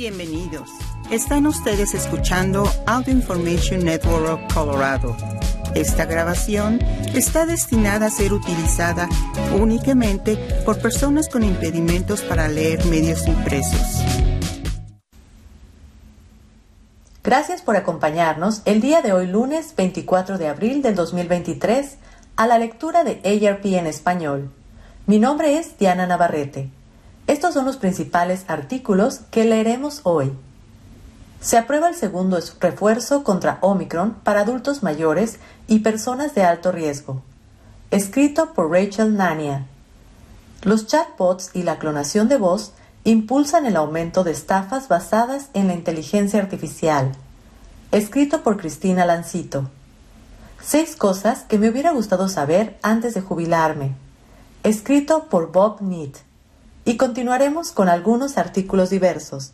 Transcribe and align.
Bienvenidos. 0.00 0.70
Están 1.10 1.46
ustedes 1.46 1.92
escuchando 1.92 2.64
Audio 2.86 3.12
Information 3.12 3.84
Network 3.84 4.50
Colorado. 4.50 5.14
Esta 5.74 6.06
grabación 6.06 6.80
está 7.12 7.44
destinada 7.44 8.06
a 8.06 8.10
ser 8.10 8.32
utilizada 8.32 9.10
únicamente 9.60 10.38
por 10.64 10.80
personas 10.80 11.28
con 11.28 11.42
impedimentos 11.42 12.22
para 12.22 12.48
leer 12.48 12.82
medios 12.86 13.28
impresos. 13.28 14.02
Gracias 17.22 17.60
por 17.60 17.76
acompañarnos 17.76 18.62
el 18.64 18.80
día 18.80 19.02
de 19.02 19.12
hoy 19.12 19.26
lunes 19.26 19.74
24 19.76 20.38
de 20.38 20.48
abril 20.48 20.80
del 20.80 20.94
2023 20.94 21.98
a 22.36 22.46
la 22.46 22.56
lectura 22.56 23.04
de 23.04 23.20
ARP 23.22 23.66
en 23.66 23.86
español. 23.86 24.50
Mi 25.06 25.18
nombre 25.18 25.58
es 25.58 25.76
Diana 25.76 26.06
Navarrete. 26.06 26.70
Estos 27.26 27.54
son 27.54 27.64
los 27.64 27.76
principales 27.76 28.44
artículos 28.48 29.20
que 29.30 29.44
leeremos 29.44 30.00
hoy. 30.04 30.32
Se 31.40 31.56
aprueba 31.56 31.88
el 31.88 31.94
segundo 31.94 32.38
refuerzo 32.60 33.24
contra 33.24 33.58
Omicron 33.62 34.14
para 34.22 34.40
adultos 34.40 34.82
mayores 34.82 35.38
y 35.68 35.78
personas 35.78 36.34
de 36.34 36.44
alto 36.44 36.70
riesgo. 36.70 37.22
Escrito 37.90 38.52
por 38.52 38.70
Rachel 38.70 39.16
Nania. 39.16 39.66
Los 40.62 40.86
chatbots 40.86 41.50
y 41.54 41.62
la 41.62 41.78
clonación 41.78 42.28
de 42.28 42.36
voz 42.36 42.72
impulsan 43.04 43.64
el 43.64 43.76
aumento 43.76 44.22
de 44.22 44.32
estafas 44.32 44.88
basadas 44.88 45.48
en 45.54 45.68
la 45.68 45.74
inteligencia 45.74 46.40
artificial. 46.40 47.12
Escrito 47.90 48.42
por 48.42 48.58
Cristina 48.58 49.06
Lancito. 49.06 49.70
Seis 50.60 50.94
cosas 50.94 51.44
que 51.44 51.58
me 51.58 51.70
hubiera 51.70 51.92
gustado 51.92 52.28
saber 52.28 52.78
antes 52.82 53.14
de 53.14 53.22
jubilarme. 53.22 53.94
Escrito 54.62 55.24
por 55.30 55.52
Bob 55.52 55.80
Neat 55.80 56.18
y 56.84 56.96
continuaremos 56.96 57.72
con 57.72 57.88
algunos 57.88 58.38
artículos 58.38 58.90
diversos. 58.90 59.52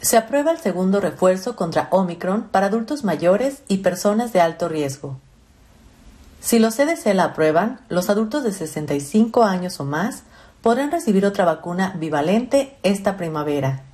Se 0.00 0.16
aprueba 0.16 0.50
el 0.50 0.58
segundo 0.58 1.00
refuerzo 1.00 1.54
contra 1.54 1.88
Omicron 1.90 2.48
para 2.50 2.66
adultos 2.66 3.04
mayores 3.04 3.62
y 3.68 3.78
personas 3.78 4.32
de 4.32 4.40
alto 4.40 4.68
riesgo. 4.68 5.16
Si 6.40 6.58
los 6.58 6.74
CDC 6.74 7.14
la 7.14 7.24
aprueban, 7.24 7.80
los 7.88 8.10
adultos 8.10 8.42
de 8.42 8.52
65 8.52 9.44
años 9.44 9.78
o 9.78 9.84
más 9.84 10.24
podrán 10.60 10.90
recibir 10.90 11.24
otra 11.24 11.44
vacuna 11.44 11.94
bivalente 11.98 12.76
esta 12.82 13.16
primavera. 13.16 13.84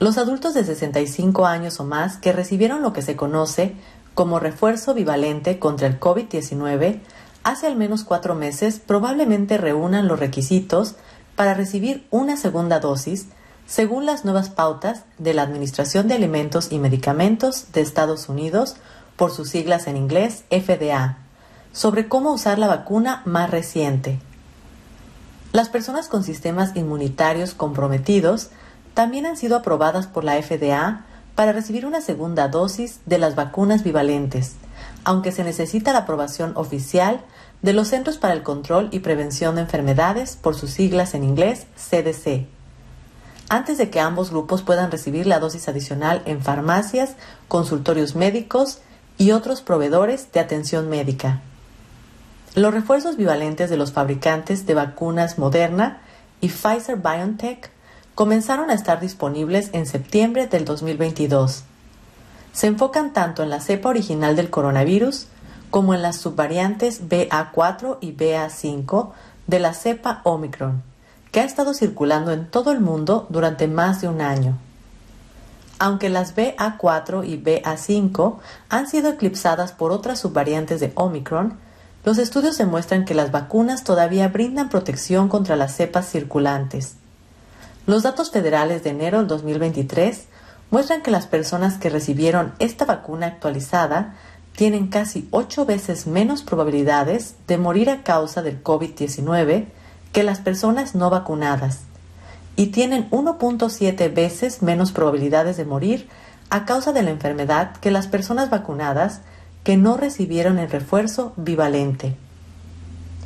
Los 0.00 0.18
adultos 0.18 0.54
de 0.54 0.64
65 0.64 1.46
años 1.46 1.78
o 1.78 1.84
más 1.84 2.16
que 2.16 2.32
recibieron 2.32 2.82
lo 2.82 2.92
que 2.92 3.02
se 3.02 3.14
conoce 3.14 3.76
como 4.14 4.40
refuerzo 4.40 4.92
bivalente 4.92 5.60
contra 5.60 5.86
el 5.86 6.00
COVID-19 6.00 7.00
hace 7.42 7.66
al 7.66 7.76
menos 7.76 8.04
cuatro 8.04 8.34
meses 8.34 8.80
probablemente 8.84 9.58
reúnan 9.58 10.08
los 10.08 10.20
requisitos 10.20 10.96
para 11.36 11.54
recibir 11.54 12.06
una 12.10 12.36
segunda 12.36 12.80
dosis 12.80 13.26
según 13.66 14.04
las 14.04 14.24
nuevas 14.24 14.50
pautas 14.50 15.04
de 15.18 15.32
la 15.32 15.42
Administración 15.42 16.08
de 16.08 16.14
Alimentos 16.14 16.72
y 16.72 16.78
Medicamentos 16.80 17.72
de 17.72 17.82
Estados 17.82 18.28
Unidos, 18.28 18.74
por 19.14 19.30
sus 19.30 19.48
siglas 19.48 19.86
en 19.86 19.96
inglés 19.96 20.42
FDA, 20.50 21.18
sobre 21.72 22.08
cómo 22.08 22.32
usar 22.32 22.58
la 22.58 22.66
vacuna 22.66 23.22
más 23.26 23.48
reciente. 23.48 24.18
Las 25.52 25.68
personas 25.68 26.08
con 26.08 26.24
sistemas 26.24 26.74
inmunitarios 26.74 27.54
comprometidos 27.54 28.50
también 28.94 29.24
han 29.26 29.36
sido 29.36 29.56
aprobadas 29.56 30.08
por 30.08 30.24
la 30.24 30.40
FDA 30.42 31.04
para 31.36 31.52
recibir 31.52 31.86
una 31.86 32.00
segunda 32.00 32.48
dosis 32.48 33.00
de 33.06 33.18
las 33.18 33.36
vacunas 33.36 33.84
bivalentes, 33.84 34.56
aunque 35.04 35.32
se 35.32 35.44
necesita 35.44 35.92
la 35.92 36.00
aprobación 36.00 36.52
oficial 36.56 37.20
de 37.62 37.72
los 37.72 37.88
Centros 37.88 38.18
para 38.18 38.34
el 38.34 38.42
Control 38.42 38.88
y 38.90 39.00
Prevención 39.00 39.54
de 39.54 39.62
Enfermedades, 39.62 40.36
por 40.36 40.54
sus 40.54 40.70
siglas 40.70 41.14
en 41.14 41.24
inglés 41.24 41.66
CDC, 41.76 42.46
antes 43.48 43.78
de 43.78 43.90
que 43.90 44.00
ambos 44.00 44.30
grupos 44.30 44.62
puedan 44.62 44.90
recibir 44.90 45.26
la 45.26 45.40
dosis 45.40 45.68
adicional 45.68 46.22
en 46.24 46.40
farmacias, 46.40 47.16
consultorios 47.48 48.14
médicos 48.14 48.78
y 49.18 49.32
otros 49.32 49.60
proveedores 49.60 50.32
de 50.32 50.40
atención 50.40 50.88
médica. 50.88 51.42
Los 52.54 52.72
refuerzos 52.72 53.16
bivalentes 53.16 53.70
de 53.70 53.76
los 53.76 53.92
fabricantes 53.92 54.66
de 54.66 54.74
vacunas 54.74 55.38
Moderna 55.38 56.00
y 56.40 56.48
Pfizer 56.48 56.96
BioNTech 56.96 57.70
comenzaron 58.14 58.70
a 58.70 58.74
estar 58.74 59.00
disponibles 59.00 59.70
en 59.72 59.86
septiembre 59.86 60.46
del 60.46 60.64
2022 60.64 61.64
se 62.52 62.66
enfocan 62.66 63.12
tanto 63.12 63.42
en 63.42 63.50
la 63.50 63.60
cepa 63.60 63.88
original 63.88 64.36
del 64.36 64.50
coronavirus 64.50 65.26
como 65.70 65.94
en 65.94 66.02
las 66.02 66.16
subvariantes 66.16 67.08
BA4 67.08 67.98
y 68.00 68.12
BA5 68.12 69.10
de 69.46 69.58
la 69.60 69.72
cepa 69.72 70.20
Omicron, 70.24 70.82
que 71.30 71.40
ha 71.40 71.44
estado 71.44 71.74
circulando 71.74 72.32
en 72.32 72.50
todo 72.50 72.72
el 72.72 72.80
mundo 72.80 73.26
durante 73.30 73.68
más 73.68 74.00
de 74.00 74.08
un 74.08 74.20
año. 74.20 74.58
Aunque 75.78 76.10
las 76.10 76.36
BA4 76.36 77.26
y 77.26 77.42
BA5 77.42 78.36
han 78.68 78.86
sido 78.86 79.10
eclipsadas 79.10 79.72
por 79.72 79.92
otras 79.92 80.18
subvariantes 80.18 80.80
de 80.80 80.92
Omicron, 80.94 81.56
los 82.04 82.18
estudios 82.18 82.58
demuestran 82.58 83.04
que 83.04 83.14
las 83.14 83.30
vacunas 83.30 83.84
todavía 83.84 84.28
brindan 84.28 84.68
protección 84.68 85.28
contra 85.28 85.56
las 85.56 85.76
cepas 85.76 86.08
circulantes. 86.08 86.94
Los 87.86 88.02
datos 88.02 88.30
federales 88.30 88.82
de 88.82 88.90
enero 88.90 89.18
del 89.18 89.28
2023 89.28 90.26
muestran 90.70 91.02
que 91.02 91.10
las 91.10 91.26
personas 91.26 91.78
que 91.78 91.90
recibieron 91.90 92.52
esta 92.58 92.84
vacuna 92.84 93.26
actualizada 93.26 94.14
tienen 94.54 94.88
casi 94.88 95.28
ocho 95.30 95.66
veces 95.66 96.06
menos 96.06 96.42
probabilidades 96.42 97.34
de 97.46 97.58
morir 97.58 97.90
a 97.90 98.02
causa 98.02 98.42
del 98.42 98.62
COVID-19 98.62 99.66
que 100.12 100.22
las 100.22 100.40
personas 100.40 100.94
no 100.94 101.10
vacunadas 101.10 101.80
y 102.56 102.68
tienen 102.68 103.08
1.7 103.10 104.12
veces 104.12 104.62
menos 104.62 104.92
probabilidades 104.92 105.56
de 105.56 105.64
morir 105.64 106.08
a 106.50 106.64
causa 106.64 106.92
de 106.92 107.02
la 107.02 107.10
enfermedad 107.10 107.76
que 107.76 107.90
las 107.90 108.06
personas 108.06 108.50
vacunadas 108.50 109.22
que 109.64 109.76
no 109.76 109.96
recibieron 109.96 110.58
el 110.58 110.70
refuerzo 110.70 111.32
bivalente. 111.36 112.16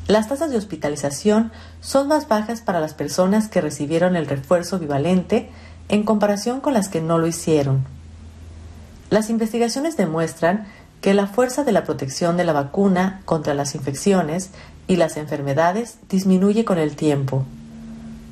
Las 0.06 0.28
tasas 0.28 0.50
de 0.50 0.58
hospitalización 0.58 1.50
son 1.80 2.08
más 2.08 2.28
bajas 2.28 2.60
para 2.60 2.80
las 2.80 2.92
personas 2.92 3.48
que 3.48 3.62
recibieron 3.62 4.16
el 4.16 4.26
refuerzo 4.26 4.78
bivalente 4.78 5.50
en 5.88 6.02
comparación 6.02 6.60
con 6.60 6.74
las 6.74 6.88
que 6.88 7.00
no 7.00 7.18
lo 7.18 7.26
hicieron. 7.26 7.84
Las 9.10 9.30
investigaciones 9.30 9.96
demuestran 9.96 10.66
que 11.00 11.14
la 11.14 11.26
fuerza 11.26 11.64
de 11.64 11.72
la 11.72 11.84
protección 11.84 12.36
de 12.36 12.44
la 12.44 12.52
vacuna 12.52 13.20
contra 13.24 13.54
las 13.54 13.74
infecciones 13.74 14.50
y 14.86 14.96
las 14.96 15.16
enfermedades 15.16 15.98
disminuye 16.08 16.64
con 16.64 16.78
el 16.78 16.96
tiempo. 16.96 17.44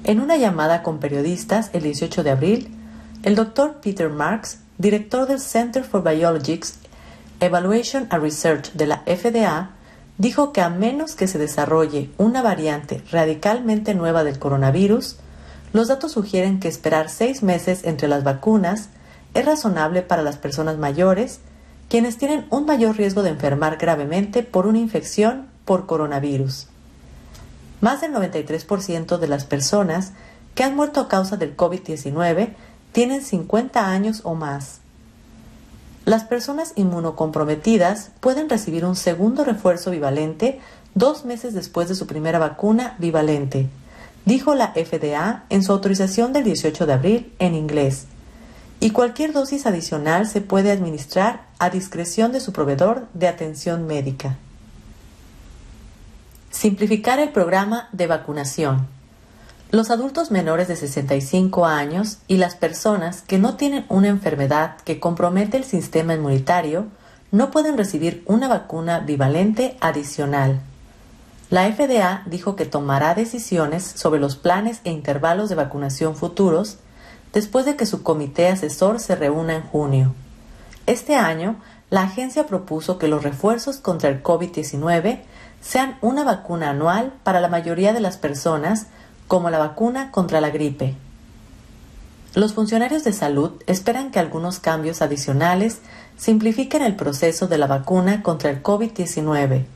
En 0.04 0.20
una 0.20 0.36
llamada 0.36 0.82
con 0.82 0.98
periodistas 0.98 1.70
el 1.72 1.82
18 1.82 2.24
de 2.24 2.30
abril, 2.30 2.74
el 3.22 3.34
doctor 3.34 3.80
Peter 3.82 4.08
Marks, 4.08 4.58
director 4.78 5.28
del 5.28 5.40
Center 5.40 5.84
for 5.84 6.02
Biologics 6.02 6.78
Evaluation 7.40 8.06
and 8.10 8.22
Research 8.22 8.72
de 8.72 8.86
la 8.86 9.02
FDA, 9.06 9.70
dijo 10.18 10.52
que 10.52 10.60
a 10.60 10.70
menos 10.70 11.14
que 11.14 11.26
se 11.26 11.38
desarrolle 11.38 12.10
una 12.18 12.42
variante 12.42 13.02
radicalmente 13.10 13.94
nueva 13.94 14.24
del 14.24 14.38
coronavirus, 14.38 15.18
los 15.72 15.88
datos 15.88 16.12
sugieren 16.12 16.60
que 16.60 16.68
esperar 16.68 17.08
seis 17.08 17.42
meses 17.42 17.84
entre 17.84 18.08
las 18.08 18.24
vacunas 18.24 18.88
es 19.34 19.44
razonable 19.44 20.02
para 20.02 20.22
las 20.22 20.36
personas 20.36 20.76
mayores, 20.76 21.40
quienes 21.88 22.18
tienen 22.18 22.46
un 22.50 22.66
mayor 22.66 22.96
riesgo 22.96 23.22
de 23.22 23.30
enfermar 23.30 23.78
gravemente 23.78 24.42
por 24.42 24.66
una 24.66 24.78
infección 24.78 25.46
por 25.64 25.86
coronavirus. 25.86 26.66
Más 27.80 28.00
del 28.00 28.12
93% 28.12 29.18
de 29.18 29.28
las 29.28 29.44
personas 29.44 30.12
que 30.54 30.62
han 30.62 30.76
muerto 30.76 31.00
a 31.00 31.08
causa 31.08 31.36
del 31.36 31.56
COVID-19 31.56 32.50
tienen 32.92 33.22
50 33.22 33.88
años 33.88 34.20
o 34.24 34.34
más. 34.34 34.80
Las 36.04 36.24
personas 36.24 36.72
inmunocomprometidas 36.76 38.10
pueden 38.20 38.50
recibir 38.50 38.84
un 38.84 38.96
segundo 38.96 39.44
refuerzo 39.44 39.90
bivalente 39.90 40.60
dos 40.94 41.24
meses 41.24 41.54
después 41.54 41.88
de 41.88 41.94
su 41.94 42.06
primera 42.06 42.38
vacuna 42.38 42.96
bivalente 42.98 43.70
dijo 44.24 44.54
la 44.54 44.72
FDA 44.72 45.44
en 45.50 45.62
su 45.62 45.72
autorización 45.72 46.32
del 46.32 46.44
18 46.44 46.86
de 46.86 46.92
abril 46.92 47.32
en 47.38 47.54
inglés, 47.54 48.06
y 48.80 48.90
cualquier 48.90 49.32
dosis 49.32 49.66
adicional 49.66 50.26
se 50.26 50.40
puede 50.40 50.72
administrar 50.72 51.46
a 51.60 51.70
discreción 51.70 52.32
de 52.32 52.40
su 52.40 52.52
proveedor 52.52 53.06
de 53.14 53.28
atención 53.28 53.86
médica. 53.86 54.38
Simplificar 56.50 57.20
el 57.20 57.30
programa 57.30 57.88
de 57.92 58.08
vacunación. 58.08 58.88
Los 59.70 59.90
adultos 59.90 60.30
menores 60.30 60.68
de 60.68 60.76
65 60.76 61.64
años 61.64 62.18
y 62.26 62.38
las 62.38 62.56
personas 62.56 63.22
que 63.22 63.38
no 63.38 63.56
tienen 63.56 63.86
una 63.88 64.08
enfermedad 64.08 64.76
que 64.84 64.98
compromete 64.98 65.56
el 65.56 65.64
sistema 65.64 66.14
inmunitario 66.14 66.88
no 67.30 67.50
pueden 67.50 67.78
recibir 67.78 68.22
una 68.26 68.48
vacuna 68.48 68.98
bivalente 68.98 69.76
adicional. 69.80 70.60
La 71.52 71.70
FDA 71.70 72.22
dijo 72.24 72.56
que 72.56 72.64
tomará 72.64 73.14
decisiones 73.14 73.84
sobre 73.84 74.18
los 74.18 74.36
planes 74.36 74.80
e 74.84 74.90
intervalos 74.90 75.50
de 75.50 75.54
vacunación 75.54 76.16
futuros 76.16 76.78
después 77.34 77.66
de 77.66 77.76
que 77.76 77.84
su 77.84 78.02
comité 78.02 78.48
asesor 78.48 79.00
se 79.00 79.16
reúna 79.16 79.56
en 79.56 79.62
junio. 79.62 80.14
Este 80.86 81.14
año, 81.14 81.56
la 81.90 82.04
agencia 82.04 82.46
propuso 82.46 82.96
que 82.96 83.06
los 83.06 83.22
refuerzos 83.22 83.80
contra 83.80 84.08
el 84.08 84.22
COVID-19 84.22 85.20
sean 85.60 85.98
una 86.00 86.24
vacuna 86.24 86.70
anual 86.70 87.12
para 87.22 87.42
la 87.42 87.48
mayoría 87.48 87.92
de 87.92 88.00
las 88.00 88.16
personas 88.16 88.86
como 89.28 89.50
la 89.50 89.58
vacuna 89.58 90.10
contra 90.10 90.40
la 90.40 90.48
gripe. 90.48 90.94
Los 92.34 92.54
funcionarios 92.54 93.04
de 93.04 93.12
salud 93.12 93.62
esperan 93.66 94.10
que 94.10 94.20
algunos 94.20 94.58
cambios 94.58 95.02
adicionales 95.02 95.80
simplifiquen 96.16 96.80
el 96.80 96.96
proceso 96.96 97.46
de 97.46 97.58
la 97.58 97.66
vacuna 97.66 98.22
contra 98.22 98.48
el 98.48 98.62
COVID-19. 98.62 99.66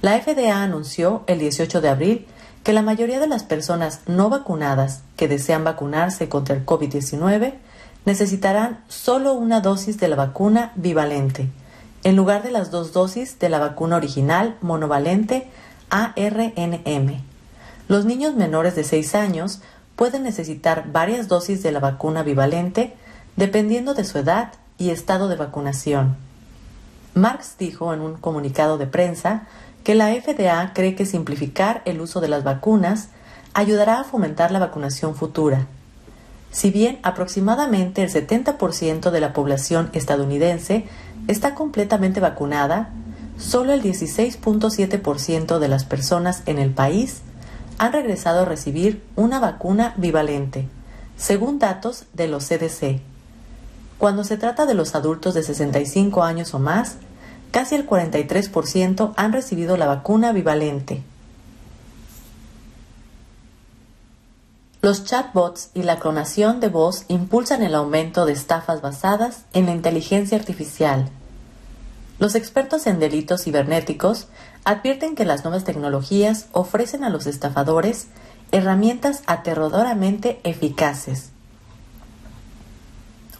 La 0.00 0.20
FDA 0.20 0.62
anunció 0.62 1.24
el 1.26 1.40
18 1.40 1.80
de 1.80 1.88
abril 1.88 2.26
que 2.62 2.72
la 2.72 2.82
mayoría 2.82 3.18
de 3.18 3.26
las 3.26 3.42
personas 3.42 4.00
no 4.06 4.30
vacunadas 4.30 5.02
que 5.16 5.26
desean 5.26 5.64
vacunarse 5.64 6.28
contra 6.28 6.54
el 6.54 6.64
COVID-19 6.64 7.54
necesitarán 8.04 8.84
solo 8.86 9.32
una 9.32 9.60
dosis 9.60 9.98
de 9.98 10.06
la 10.06 10.14
vacuna 10.14 10.72
bivalente, 10.76 11.48
en 12.04 12.14
lugar 12.14 12.44
de 12.44 12.52
las 12.52 12.70
dos 12.70 12.92
dosis 12.92 13.40
de 13.40 13.48
la 13.48 13.58
vacuna 13.58 13.96
original 13.96 14.56
monovalente 14.60 15.48
ARNM. 15.90 17.20
Los 17.88 18.04
niños 18.04 18.36
menores 18.36 18.76
de 18.76 18.84
6 18.84 19.16
años 19.16 19.62
pueden 19.96 20.22
necesitar 20.22 20.92
varias 20.92 21.26
dosis 21.26 21.62
de 21.64 21.72
la 21.72 21.80
vacuna 21.80 22.22
bivalente 22.22 22.94
dependiendo 23.34 23.94
de 23.94 24.04
su 24.04 24.18
edad 24.18 24.52
y 24.78 24.90
estado 24.90 25.26
de 25.26 25.34
vacunación. 25.34 26.16
Marx 27.14 27.56
dijo 27.58 27.92
en 27.92 28.00
un 28.00 28.14
comunicado 28.14 28.78
de 28.78 28.86
prensa 28.86 29.48
que 29.88 29.94
la 29.94 30.12
FDA 30.12 30.72
cree 30.74 30.94
que 30.94 31.06
simplificar 31.06 31.80
el 31.86 32.02
uso 32.02 32.20
de 32.20 32.28
las 32.28 32.44
vacunas 32.44 33.08
ayudará 33.54 34.00
a 34.00 34.04
fomentar 34.04 34.50
la 34.50 34.58
vacunación 34.58 35.14
futura. 35.14 35.66
Si 36.50 36.70
bien 36.70 36.98
aproximadamente 37.02 38.02
el 38.02 38.10
70% 38.10 39.10
de 39.10 39.20
la 39.22 39.32
población 39.32 39.88
estadounidense 39.94 40.84
está 41.26 41.54
completamente 41.54 42.20
vacunada, 42.20 42.90
solo 43.38 43.72
el 43.72 43.80
16.7% 43.80 45.58
de 45.58 45.68
las 45.68 45.86
personas 45.86 46.42
en 46.44 46.58
el 46.58 46.70
país 46.70 47.22
han 47.78 47.94
regresado 47.94 48.42
a 48.42 48.44
recibir 48.44 49.02
una 49.16 49.40
vacuna 49.40 49.94
bivalente, 49.96 50.68
según 51.16 51.58
datos 51.58 52.04
de 52.12 52.28
los 52.28 52.46
CDC. 52.46 53.00
Cuando 53.96 54.22
se 54.22 54.36
trata 54.36 54.66
de 54.66 54.74
los 54.74 54.94
adultos 54.94 55.32
de 55.32 55.42
65 55.42 56.24
años 56.24 56.52
o 56.52 56.58
más, 56.58 56.98
casi 57.50 57.74
el 57.74 57.86
43% 57.86 59.14
han 59.16 59.32
recibido 59.32 59.76
la 59.76 59.86
vacuna 59.86 60.32
bivalente. 60.32 61.02
Los 64.80 65.04
chatbots 65.04 65.70
y 65.74 65.82
la 65.82 65.98
clonación 65.98 66.60
de 66.60 66.68
voz 66.68 67.04
impulsan 67.08 67.62
el 67.62 67.74
aumento 67.74 68.26
de 68.26 68.32
estafas 68.32 68.80
basadas 68.80 69.44
en 69.52 69.66
la 69.66 69.72
inteligencia 69.72 70.38
artificial. 70.38 71.10
Los 72.20 72.34
expertos 72.34 72.86
en 72.86 73.00
delitos 73.00 73.44
cibernéticos 73.44 74.28
advierten 74.64 75.16
que 75.16 75.24
las 75.24 75.44
nuevas 75.44 75.64
tecnologías 75.64 76.46
ofrecen 76.52 77.02
a 77.02 77.10
los 77.10 77.26
estafadores 77.26 78.06
herramientas 78.52 79.22
aterradoramente 79.26 80.40
eficaces. 80.44 81.30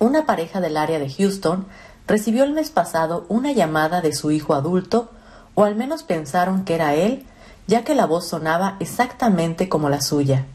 Una 0.00 0.26
pareja 0.26 0.60
del 0.60 0.76
área 0.76 0.98
de 0.98 1.10
Houston 1.10 1.66
recibió 2.08 2.42
el 2.42 2.52
mes 2.52 2.70
pasado 2.70 3.26
una 3.28 3.52
llamada 3.52 4.00
de 4.00 4.14
su 4.14 4.30
hijo 4.32 4.54
adulto, 4.54 5.10
o 5.54 5.64
al 5.64 5.76
menos 5.76 6.02
pensaron 6.02 6.64
que 6.64 6.74
era 6.74 6.94
él, 6.94 7.24
ya 7.66 7.84
que 7.84 7.94
la 7.94 8.06
voz 8.06 8.26
sonaba 8.26 8.76
exactamente 8.80 9.68
como 9.68 9.90
la 9.90 10.00
suya. 10.00 10.46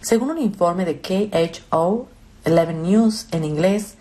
Según 0.00 0.30
un 0.30 0.38
informe 0.38 0.84
de 0.84 1.00
KHO 1.00 2.08
11 2.44 2.72
News 2.72 3.26
en 3.30 3.44
inglés, 3.44 3.94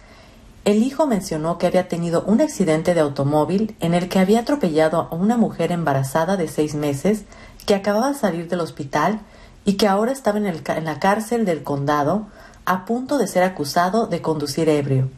el 0.64 0.84
hijo 0.84 1.06
mencionó 1.06 1.58
que 1.58 1.68
había 1.68 1.88
tenido 1.88 2.24
un 2.24 2.40
accidente 2.40 2.94
de 2.94 3.02
automóvil 3.02 3.76
en 3.80 3.94
el 3.94 4.08
que 4.10 4.20
había 4.20 4.40
atropellado 4.40 5.10
a 5.12 5.16
una 5.16 5.36
mujer 5.36 5.72
embarazada 5.72 6.38
de 6.38 6.48
seis 6.48 6.76
meses 6.76 7.24
que 7.66 7.76
acababa 7.76 8.10
de 8.10 8.18
salir 8.18 8.48
del 8.48 8.62
hospital 8.62 9.20
y 9.66 9.74
que 9.74 9.88
ahora 9.88 10.12
estaba 10.12 10.38
en, 10.38 10.46
en 10.46 10.86
la 10.86 11.00
cárcel 11.00 11.46
del 11.46 11.64
condado 11.64 12.28
a 12.66 12.86
punto 12.86 13.18
de 13.18 13.28
ser 13.28 13.44
acusado 13.44 14.08
de 14.08 14.22
conducir 14.22 14.70
ebrio. 14.70 15.10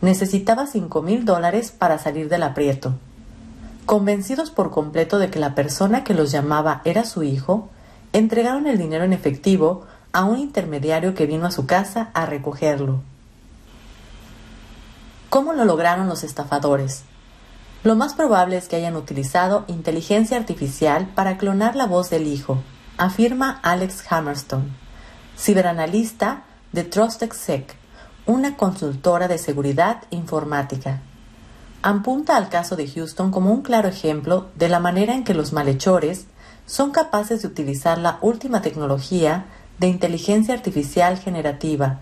Necesitaba 0.00 0.66
cinco 0.66 1.02
mil 1.02 1.24
dólares 1.24 1.70
para 1.70 1.98
salir 1.98 2.28
del 2.28 2.44
aprieto. 2.44 2.94
Convencidos 3.86 4.50
por 4.50 4.70
completo 4.70 5.18
de 5.18 5.30
que 5.30 5.38
la 5.38 5.54
persona 5.54 6.04
que 6.04 6.14
los 6.14 6.30
llamaba 6.30 6.82
era 6.84 7.04
su 7.04 7.22
hijo, 7.22 7.68
entregaron 8.12 8.66
el 8.66 8.78
dinero 8.78 9.04
en 9.04 9.12
efectivo 9.12 9.86
a 10.12 10.24
un 10.24 10.38
intermediario 10.38 11.14
que 11.14 11.26
vino 11.26 11.46
a 11.46 11.50
su 11.50 11.66
casa 11.66 12.10
a 12.14 12.26
recogerlo. 12.26 13.00
¿Cómo 15.30 15.52
lo 15.52 15.64
lograron 15.64 16.08
los 16.08 16.24
estafadores? 16.24 17.02
Lo 17.84 17.96
más 17.96 18.14
probable 18.14 18.56
es 18.56 18.66
que 18.66 18.76
hayan 18.76 18.96
utilizado 18.96 19.64
inteligencia 19.68 20.36
artificial 20.36 21.08
para 21.14 21.38
clonar 21.38 21.76
la 21.76 21.86
voz 21.86 22.10
del 22.10 22.26
hijo, 22.26 22.58
afirma 22.96 23.60
Alex 23.62 24.04
Hammerstone, 24.10 24.68
ciberanalista 25.36 26.42
de 26.72 26.84
TrustedSec, 26.84 27.76
una 28.28 28.58
consultora 28.58 29.26
de 29.26 29.38
seguridad 29.38 30.02
informática. 30.10 31.00
Apunta 31.80 32.36
al 32.36 32.50
caso 32.50 32.76
de 32.76 32.86
Houston 32.86 33.30
como 33.30 33.50
un 33.50 33.62
claro 33.62 33.88
ejemplo 33.88 34.48
de 34.54 34.68
la 34.68 34.80
manera 34.80 35.14
en 35.14 35.24
que 35.24 35.32
los 35.32 35.54
malhechores 35.54 36.26
son 36.66 36.90
capaces 36.90 37.40
de 37.40 37.48
utilizar 37.48 37.96
la 37.96 38.18
última 38.20 38.60
tecnología 38.60 39.46
de 39.78 39.86
inteligencia 39.86 40.52
artificial 40.52 41.16
generativa, 41.16 42.00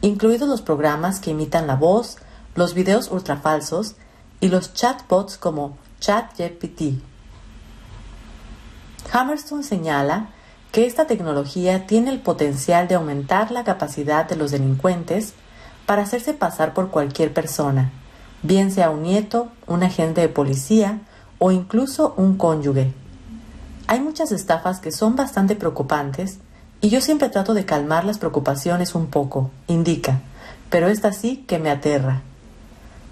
incluidos 0.00 0.48
los 0.48 0.62
programas 0.62 1.20
que 1.20 1.32
imitan 1.32 1.66
la 1.66 1.76
voz, 1.76 2.16
los 2.54 2.72
videos 2.72 3.10
ultrafalsos 3.10 3.96
y 4.40 4.48
los 4.48 4.72
chatbots 4.72 5.36
como 5.36 5.76
ChatGPT. 6.00 7.02
Hammerstone 9.12 9.62
señala 9.62 10.30
que 10.72 10.86
esta 10.86 11.06
tecnología 11.06 11.86
tiene 11.86 12.10
el 12.10 12.20
potencial 12.20 12.88
de 12.88 12.94
aumentar 12.94 13.50
la 13.50 13.62
capacidad 13.62 14.26
de 14.26 14.36
los 14.36 14.52
delincuentes 14.52 15.34
para 15.86 16.02
hacerse 16.02 16.34
pasar 16.34 16.74
por 16.74 16.90
cualquier 16.90 17.32
persona, 17.32 17.92
bien 18.42 18.70
sea 18.70 18.90
un 18.90 19.02
nieto, 19.02 19.48
un 19.66 19.82
agente 19.82 20.20
de 20.20 20.28
policía 20.28 21.00
o 21.38 21.52
incluso 21.52 22.14
un 22.16 22.36
cónyuge. 22.36 22.92
Hay 23.86 24.00
muchas 24.00 24.32
estafas 24.32 24.80
que 24.80 24.90
son 24.90 25.14
bastante 25.14 25.54
preocupantes 25.54 26.38
y 26.80 26.88
yo 26.88 27.00
siempre 27.00 27.28
trato 27.28 27.54
de 27.54 27.64
calmar 27.64 28.04
las 28.04 28.18
preocupaciones 28.18 28.94
un 28.94 29.06
poco, 29.06 29.50
indica, 29.68 30.20
pero 30.70 30.88
esta 30.88 31.12
sí 31.12 31.44
que 31.46 31.58
me 31.58 31.70
aterra. 31.70 32.22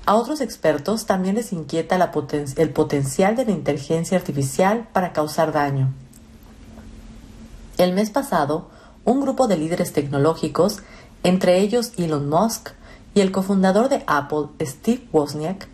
A 0.06 0.17
otros 0.17 0.41
expertos 0.41 1.06
también 1.06 1.37
les 1.37 1.53
inquieta 1.53 1.97
el 2.56 2.71
potencial 2.71 3.37
de 3.37 3.47
la 3.47 3.53
inteligencia 3.53 4.19
artificial 4.19 4.88
para 4.93 5.12
causar 5.12 5.53
daño. 5.53 5.94
El 7.79 7.94
mes 7.94 8.11
pasado, 8.11 8.69
un 9.05 9.21
grupo 9.21 9.49
de 9.49 9.56
líderes 9.56 9.93
tecnológicos, 9.93 10.81
entre 11.25 11.59
ellos 11.59 11.93
Elon 11.97 12.28
Musk 12.28 12.71
y 13.14 13.21
el 13.21 13.33
cofundador 13.33 13.88
de 13.88 14.04
Apple, 14.07 14.47
Steve 14.61 15.09
Wozniak, 15.12 15.66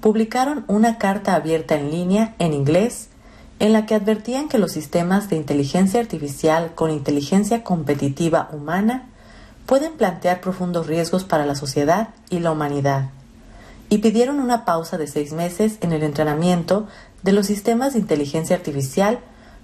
publicaron 0.00 0.64
una 0.68 0.98
carta 0.98 1.34
abierta 1.34 1.74
en 1.74 1.90
línea 1.90 2.34
en 2.38 2.52
inglés 2.52 3.08
en 3.58 3.72
la 3.72 3.86
que 3.86 3.94
advertían 3.94 4.48
que 4.48 4.58
los 4.58 4.72
sistemas 4.72 5.28
de 5.28 5.36
inteligencia 5.36 5.98
artificial 5.98 6.74
con 6.74 6.90
inteligencia 6.90 7.64
competitiva 7.64 8.48
humana 8.52 9.08
pueden 9.66 9.94
plantear 9.94 10.40
profundos 10.40 10.86
riesgos 10.86 11.24
para 11.24 11.44
la 11.44 11.54
sociedad 11.54 12.10
y 12.30 12.38
la 12.38 12.52
humanidad, 12.52 13.10
y 13.88 13.98
pidieron 13.98 14.38
una 14.38 14.64
pausa 14.64 14.96
de 14.96 15.06
seis 15.06 15.32
meses 15.32 15.78
en 15.80 15.92
el 15.92 16.02
entrenamiento 16.02 16.86
de 17.22 17.32
los 17.32 17.46
sistemas 17.46 17.94
de 17.94 17.98
inteligencia 17.98 18.56
artificial 18.56 19.18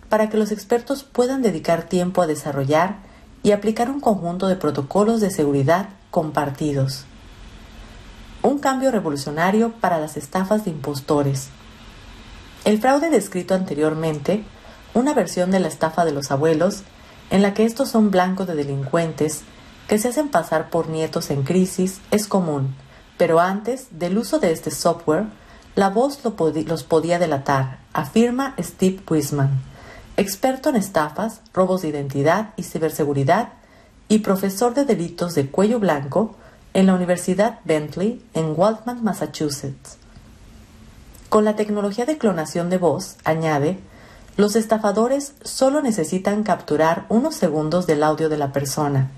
para 0.08 0.28
que 0.28 0.36
los 0.36 0.52
expertos 0.52 1.04
puedan 1.04 1.42
dedicar 1.42 1.84
tiempo 1.84 2.20
a 2.22 2.26
desarrollar 2.26 2.96
y 3.44 3.52
aplicar 3.52 3.90
un 3.90 4.00
conjunto 4.00 4.48
de 4.48 4.56
protocolos 4.56 5.20
de 5.20 5.30
seguridad 5.30 5.90
compartidos. 6.10 7.04
Un 8.42 8.58
cambio 8.58 8.90
revolucionario 8.90 9.70
para 9.80 10.00
las 10.00 10.16
estafas 10.16 10.64
de 10.64 10.70
impostores. 10.70 11.50
El 12.64 12.80
fraude 12.80 13.10
descrito 13.10 13.54
anteriormente, 13.54 14.42
una 14.94 15.12
versión 15.12 15.50
de 15.50 15.60
la 15.60 15.68
estafa 15.68 16.06
de 16.06 16.12
los 16.12 16.30
abuelos, 16.30 16.82
en 17.30 17.42
la 17.42 17.52
que 17.52 17.66
estos 17.66 17.90
son 17.90 18.10
blancos 18.10 18.46
de 18.46 18.54
delincuentes 18.54 19.42
que 19.88 19.98
se 19.98 20.08
hacen 20.08 20.30
pasar 20.30 20.70
por 20.70 20.88
nietos 20.88 21.30
en 21.30 21.42
crisis, 21.42 22.00
es 22.10 22.26
común, 22.26 22.74
pero 23.18 23.40
antes 23.40 23.88
del 23.90 24.16
uso 24.16 24.38
de 24.38 24.52
este 24.52 24.70
software, 24.70 25.26
la 25.74 25.90
voz 25.90 26.20
los 26.24 26.84
podía 26.84 27.18
delatar, 27.18 27.80
afirma 27.92 28.54
Steve 28.58 29.02
Wiseman, 29.06 29.60
experto 30.16 30.68
en 30.68 30.76
estafas, 30.76 31.40
robos 31.52 31.82
de 31.82 31.88
identidad 31.88 32.50
y 32.56 32.62
ciberseguridad 32.62 33.48
y 34.08 34.20
profesor 34.20 34.74
de 34.74 34.84
delitos 34.84 35.34
de 35.34 35.50
cuello 35.50 35.80
blanco 35.80 36.36
en 36.72 36.86
la 36.86 36.94
Universidad 36.94 37.60
Bentley 37.64 38.22
en 38.34 38.54
Waltham, 38.56 39.02
Massachusetts. 39.02 39.96
Con 41.28 41.44
la 41.44 41.56
tecnología 41.56 42.06
de 42.06 42.18
clonación 42.18 42.70
de 42.70 42.78
voz, 42.78 43.16
añade, 43.24 43.78
los 44.36 44.56
estafadores 44.56 45.34
solo 45.42 45.82
necesitan 45.82 46.42
capturar 46.42 47.06
unos 47.08 47.34
segundos 47.34 47.86
del 47.86 48.02
audio 48.02 48.28
de 48.28 48.36
la 48.36 48.52
persona, 48.52 49.10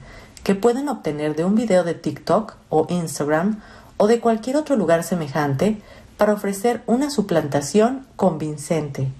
que 0.45 0.55
pueden 0.55 0.89
obtener 0.89 1.35
de 1.37 1.45
un 1.45 1.55
video 1.55 1.85
de 1.85 1.95
TikTok 1.95 2.55
o 2.69 2.87
Instagram 2.89 3.61
o 3.97 4.07
de 4.07 4.21
cualquier 4.21 4.57
otro 4.57 4.77
lugar 4.77 5.03
semejante 5.03 5.83
para 6.17 6.35
ofrecer 6.35 6.83
una 6.87 7.11
suplantación 7.11 8.07
convincente. 8.17 9.11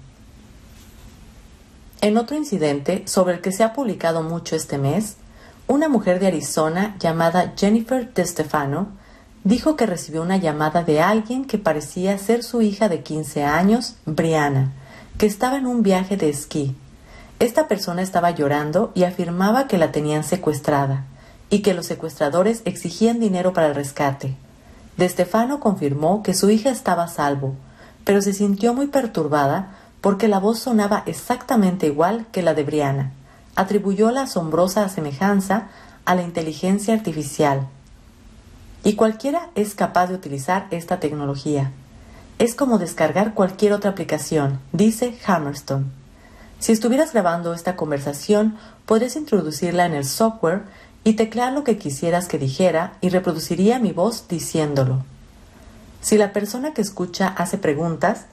En 1.99 2.17
otro 2.17 2.37
incidente, 2.37 3.03
sobre 3.07 3.35
el 3.35 3.41
que 3.41 3.51
se 3.51 3.63
ha 3.63 3.73
publicado 3.73 4.21
mucho 4.21 4.55
este 4.55 4.77
mes, 4.77 5.15
una 5.67 5.89
mujer 5.89 6.19
de 6.19 6.27
Arizona 6.27 6.95
llamada 6.99 7.53
Jennifer 7.57 8.13
DeStefano 8.13 8.89
dijo 9.43 9.75
que 9.75 9.87
recibió 9.87 10.21
una 10.21 10.37
llamada 10.37 10.83
de 10.83 11.01
alguien 11.01 11.45
que 11.45 11.57
parecía 11.57 12.17
ser 12.19 12.43
su 12.43 12.61
hija 12.61 12.87
de 12.87 13.01
15 13.01 13.43
años, 13.43 13.95
Brianna, 14.05 14.73
que 15.17 15.25
estaba 15.25 15.57
en 15.57 15.65
un 15.65 15.81
viaje 15.81 16.17
de 16.17 16.29
esquí. 16.29 16.75
Esta 17.39 17.67
persona 17.67 18.03
estaba 18.03 18.31
llorando 18.31 18.91
y 18.93 19.03
afirmaba 19.03 19.67
que 19.67 19.77
la 19.77 19.91
tenían 19.91 20.23
secuestrada 20.23 21.05
y 21.49 21.61
que 21.61 21.73
los 21.73 21.87
secuestradores 21.87 22.61
exigían 22.65 23.19
dinero 23.19 23.53
para 23.53 23.67
el 23.67 23.75
rescate. 23.75 24.35
De 24.97 25.09
Stefano 25.09 25.59
confirmó 25.59 26.21
que 26.21 26.33
su 26.33 26.49
hija 26.49 26.69
estaba 26.69 27.05
a 27.05 27.07
salvo, 27.07 27.55
pero 28.03 28.21
se 28.21 28.33
sintió 28.33 28.73
muy 28.73 28.87
perturbada 28.87 29.76
porque 30.01 30.27
la 30.27 30.39
voz 30.39 30.59
sonaba 30.59 31.03
exactamente 31.05 31.87
igual 31.87 32.25
que 32.31 32.41
la 32.41 32.53
de 32.53 32.63
Brianna 32.63 33.11
atribuyó 33.57 34.11
la 34.11 34.21
asombrosa 34.21 34.87
semejanza 34.87 35.69
a 36.05 36.15
la 36.15 36.21
inteligencia 36.21 36.93
artificial. 36.93 37.67
Y 38.83 38.93
cualquiera 38.93 39.49
es 39.55 39.73
capaz 39.73 40.07
de 40.07 40.13
utilizar 40.13 40.67
esta 40.69 40.99
tecnología. 40.99 41.71
Es 42.37 42.53
como 42.53 42.77
descargar 42.77 43.33
cualquier 43.33 43.73
otra 43.73 43.89
aplicación, 43.89 44.59
dice 44.71 45.17
Hammerstone. 45.25 45.85
Si 46.59 46.71
estuvieras 46.71 47.13
grabando 47.13 47.53
esta 47.55 47.75
conversación, 47.75 48.57
podrías 48.85 49.15
introducirla 49.15 49.87
en 49.87 49.93
el 49.93 50.05
software 50.05 50.61
y 51.03 51.13
teclear 51.13 51.51
lo 51.51 51.63
que 51.63 51.79
quisieras 51.79 52.27
que 52.27 52.37
dijera 52.37 52.93
y 53.01 53.09
reproduciría 53.09 53.79
mi 53.79 53.91
voz 53.91 54.27
diciéndolo. 54.27 55.03
Si 56.01 56.15
la 56.15 56.31
persona 56.31 56.73
que 56.73 56.81
escucha 56.81 57.27
hace 57.27 57.57
preguntas, 57.57 58.25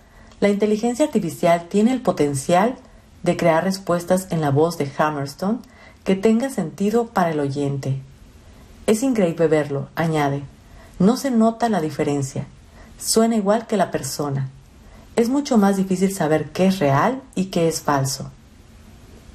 la 0.45 0.51
inteligencia 0.51 1.07
artificial 1.07 1.69
tiene 1.71 1.91
el 1.91 2.03
potencial 2.03 2.77
de 3.23 3.35
crear 3.35 3.65
respuestas 3.65 4.27
en 4.29 4.43
la 4.43 4.51
voz 4.51 4.77
de 4.77 4.93
Hammerstone 4.99 5.61
que 6.05 6.17
tenga 6.17 6.51
sentido 6.51 7.07
para 7.07 7.31
el 7.31 7.41
oyente. 7.41 8.03
Es 8.87 9.03
increíble 9.03 9.49
verlo, 9.49 9.89
añade. 9.95 10.43
No 10.99 11.17
se 11.17 11.31
nota 11.31 11.71
la 11.71 11.81
diferencia. 11.81 12.45
Suena 12.99 13.37
igual 13.37 13.67
que 13.67 13.79
la 13.79 13.91
persona. 13.91 14.51
Es 15.17 15.31
mucho 15.31 15.57
más 15.57 15.79
difícil 15.79 16.13
saber 16.13 16.51
qué 16.51 16.67
es 16.67 16.79
real 16.79 17.23
y 17.35 17.47
qué 17.47 17.67
es 17.67 17.81
falso. 17.81 18.31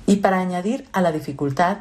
Y 0.06 0.18
para 0.18 0.38
añadir 0.38 0.88
a 0.94 1.02
la 1.02 1.12
dificultad, 1.12 1.78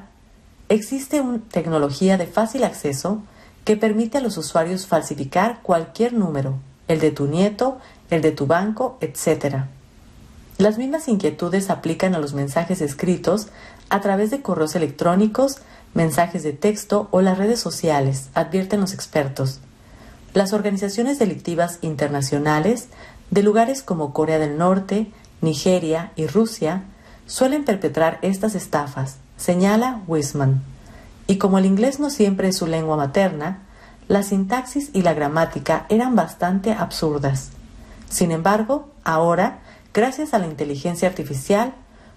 existe 0.70 1.20
una 1.20 1.40
tecnología 1.50 2.16
de 2.16 2.28
fácil 2.28 2.64
acceso 2.64 3.20
que 3.66 3.76
permite 3.76 4.16
a 4.16 4.22
los 4.22 4.38
usuarios 4.38 4.86
falsificar 4.86 5.60
cualquier 5.60 6.14
número, 6.14 6.54
el 6.88 7.00
de 7.00 7.10
tu 7.10 7.26
nieto, 7.26 7.78
el 8.10 8.22
de 8.22 8.32
tu 8.32 8.46
banco, 8.46 8.98
etc. 9.00 9.64
Las 10.58 10.78
mismas 10.78 11.06
inquietudes 11.06 11.70
aplican 11.70 12.14
a 12.14 12.18
los 12.18 12.34
mensajes 12.34 12.80
escritos 12.80 13.48
a 13.90 14.00
través 14.00 14.30
de 14.30 14.42
correos 14.42 14.74
electrónicos, 14.74 15.58
mensajes 15.94 16.42
de 16.42 16.52
texto 16.52 17.08
o 17.10 17.20
las 17.20 17.38
redes 17.38 17.60
sociales, 17.60 18.28
advierten 18.34 18.80
los 18.80 18.92
expertos. 18.92 19.60
Las 20.34 20.52
organizaciones 20.52 21.18
delictivas 21.18 21.78
internacionales 21.80 22.88
de 23.30 23.42
lugares 23.42 23.82
como 23.82 24.12
Corea 24.12 24.38
del 24.38 24.58
Norte, 24.58 25.10
Nigeria 25.40 26.12
y 26.16 26.26
Rusia 26.26 26.82
suelen 27.26 27.64
perpetrar 27.64 28.18
estas 28.22 28.54
estafas, 28.54 29.16
señala 29.36 30.02
Wisman. 30.06 30.62
Y 31.26 31.36
como 31.36 31.58
el 31.58 31.66
inglés 31.66 32.00
no 32.00 32.10
siempre 32.10 32.48
es 32.48 32.56
su 32.56 32.66
lengua 32.66 32.96
materna, 32.96 33.62
la 34.08 34.22
sintaxis 34.22 34.90
y 34.92 35.02
la 35.02 35.14
gramática 35.14 35.86
eran 35.88 36.16
bastante 36.16 36.72
absurdas. 36.72 37.50
Sin 38.08 38.32
embargo, 38.32 38.88
ahora 39.04 39.60
Gracias 39.98 40.34
a 40.34 40.38
la 40.38 40.46
inteligencia 40.46 41.08
artificial, 41.08 41.74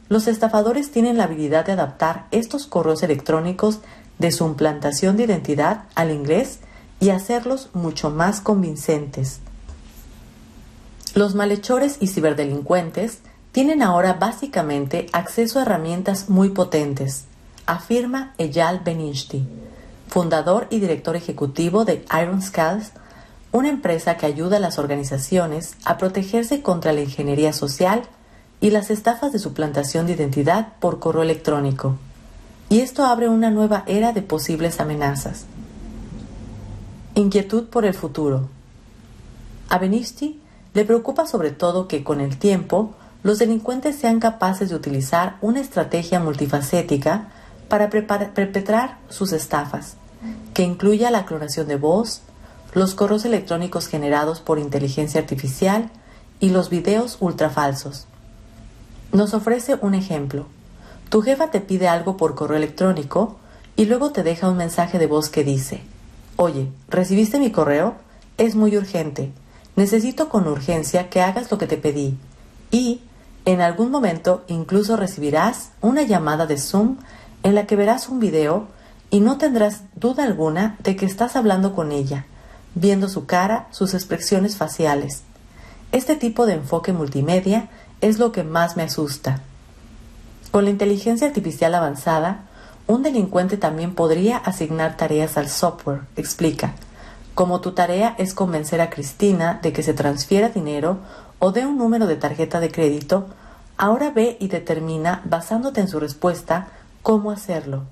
los 0.07 0.27
estafadores 0.27 0.91
tienen 0.91 1.17
la 1.17 1.23
habilidad 1.23 1.65
de 1.65 1.71
adaptar 1.71 2.27
estos 2.31 2.67
correos 2.67 3.01
electrónicos 3.01 3.79
de 4.19 4.31
su 4.31 4.45
implantación 4.45 5.17
de 5.17 5.23
identidad 5.23 5.85
al 5.95 6.11
inglés 6.11 6.59
y 6.99 7.09
hacerlos 7.09 7.69
mucho 7.73 8.11
más 8.11 8.41
convincentes. 8.41 9.39
Los 11.15 11.33
malhechores 11.33 11.97
y 12.01 12.07
ciberdelincuentes 12.07 13.19
tienen 13.51 13.81
ahora 13.81 14.13
básicamente 14.13 15.07
acceso 15.11 15.57
a 15.57 15.63
herramientas 15.63 16.29
muy 16.29 16.49
potentes, 16.49 17.23
afirma 17.65 18.33
Eyal 18.37 18.81
Benishti, 18.85 19.47
fundador 20.11 20.67
y 20.69 20.79
director 20.79 21.15
ejecutivo 21.15 21.85
de 21.85 22.05
Iron 22.21 22.41
Skulls 22.41 22.91
una 23.53 23.69
empresa 23.69 24.17
que 24.17 24.25
ayuda 24.25 24.57
a 24.57 24.59
las 24.59 24.77
organizaciones 24.77 25.75
a 25.83 25.97
protegerse 25.97 26.61
contra 26.61 26.93
la 26.93 27.01
ingeniería 27.01 27.53
social 27.53 28.03
y 28.61 28.69
las 28.69 28.89
estafas 28.91 29.31
de 29.31 29.39
suplantación 29.39 30.05
de 30.05 30.13
identidad 30.13 30.73
por 30.79 30.99
correo 30.99 31.23
electrónico. 31.23 31.97
Y 32.69 32.79
esto 32.79 33.05
abre 33.05 33.27
una 33.27 33.49
nueva 33.49 33.83
era 33.87 34.13
de 34.13 34.21
posibles 34.21 34.79
amenazas. 34.79 35.45
Inquietud 37.15 37.65
por 37.65 37.85
el 37.85 37.93
futuro. 37.93 38.47
A 39.69 39.77
Benisti 39.77 40.39
le 40.73 40.85
preocupa 40.85 41.25
sobre 41.25 41.51
todo 41.51 41.87
que 41.87 42.03
con 42.03 42.21
el 42.21 42.37
tiempo 42.37 42.93
los 43.23 43.39
delincuentes 43.39 43.97
sean 43.97 44.19
capaces 44.19 44.69
de 44.69 44.75
utilizar 44.75 45.37
una 45.41 45.59
estrategia 45.59 46.19
multifacética 46.19 47.27
para 47.67 47.89
perpetrar 47.89 48.97
sus 49.09 49.31
estafas, 49.33 49.95
que 50.53 50.63
incluya 50.63 51.11
la 51.11 51.25
clonación 51.25 51.67
de 51.67 51.75
voz, 51.75 52.21
los 52.73 52.95
correos 52.95 53.25
electrónicos 53.25 53.87
generados 53.87 54.39
por 54.39 54.59
inteligencia 54.59 55.21
artificial 55.21 55.89
y 56.39 56.49
los 56.49 56.69
videos 56.69 57.17
ultrafalsos. 57.19 58.07
Nos 59.11 59.33
ofrece 59.33 59.77
un 59.81 59.93
ejemplo. 59.93 60.45
Tu 61.09 61.21
jefa 61.21 61.51
te 61.51 61.59
pide 61.59 61.87
algo 61.87 62.17
por 62.17 62.35
correo 62.35 62.57
electrónico 62.57 63.37
y 63.75 63.85
luego 63.85 64.11
te 64.11 64.23
deja 64.23 64.49
un 64.49 64.57
mensaje 64.57 64.99
de 64.99 65.07
voz 65.07 65.29
que 65.29 65.43
dice, 65.43 65.81
Oye, 66.37 66.71
¿recibiste 66.89 67.39
mi 67.39 67.51
correo? 67.51 67.95
Es 68.37 68.55
muy 68.55 68.75
urgente. 68.77 69.31
Necesito 69.75 70.29
con 70.29 70.47
urgencia 70.47 71.09
que 71.09 71.21
hagas 71.21 71.51
lo 71.51 71.57
que 71.57 71.67
te 71.67 71.77
pedí. 71.77 72.17
Y, 72.71 73.01
en 73.45 73.61
algún 73.61 73.91
momento, 73.91 74.43
incluso 74.47 74.95
recibirás 74.95 75.71
una 75.81 76.03
llamada 76.03 76.47
de 76.47 76.57
Zoom 76.57 76.97
en 77.43 77.55
la 77.55 77.67
que 77.67 77.75
verás 77.75 78.09
un 78.09 78.19
video 78.19 78.67
y 79.11 79.19
no 79.19 79.37
tendrás 79.37 79.83
duda 79.95 80.23
alguna 80.23 80.77
de 80.79 80.95
que 80.95 81.05
estás 81.05 81.35
hablando 81.35 81.75
con 81.75 81.91
ella 81.91 82.25
viendo 82.75 83.09
su 83.09 83.25
cara, 83.25 83.67
sus 83.71 83.93
expresiones 83.93 84.57
faciales. 84.57 85.23
Este 85.91 86.15
tipo 86.15 86.45
de 86.45 86.53
enfoque 86.53 86.93
multimedia 86.93 87.69
es 87.99 88.17
lo 88.17 88.31
que 88.31 88.43
más 88.43 88.77
me 88.77 88.83
asusta. 88.83 89.41
Con 90.51 90.65
la 90.65 90.69
inteligencia 90.71 91.27
artificial 91.27 91.75
avanzada, 91.75 92.43
un 92.87 93.03
delincuente 93.03 93.57
también 93.57 93.93
podría 93.93 94.37
asignar 94.37 94.97
tareas 94.97 95.37
al 95.37 95.49
software, 95.49 96.01
explica. 96.15 96.73
Como 97.35 97.61
tu 97.61 97.71
tarea 97.71 98.15
es 98.17 98.33
convencer 98.33 98.81
a 98.81 98.89
Cristina 98.89 99.59
de 99.61 99.71
que 99.71 99.83
se 99.83 99.93
transfiera 99.93 100.49
dinero 100.49 100.97
o 101.39 101.51
dé 101.51 101.65
un 101.65 101.77
número 101.77 102.07
de 102.07 102.15
tarjeta 102.15 102.59
de 102.59 102.71
crédito, 102.71 103.27
ahora 103.77 104.11
ve 104.11 104.37
y 104.39 104.47
determina, 104.47 105.21
basándote 105.25 105.81
en 105.81 105.87
su 105.87 105.99
respuesta, 105.99 106.67
cómo 107.01 107.31
hacerlo. 107.31 107.83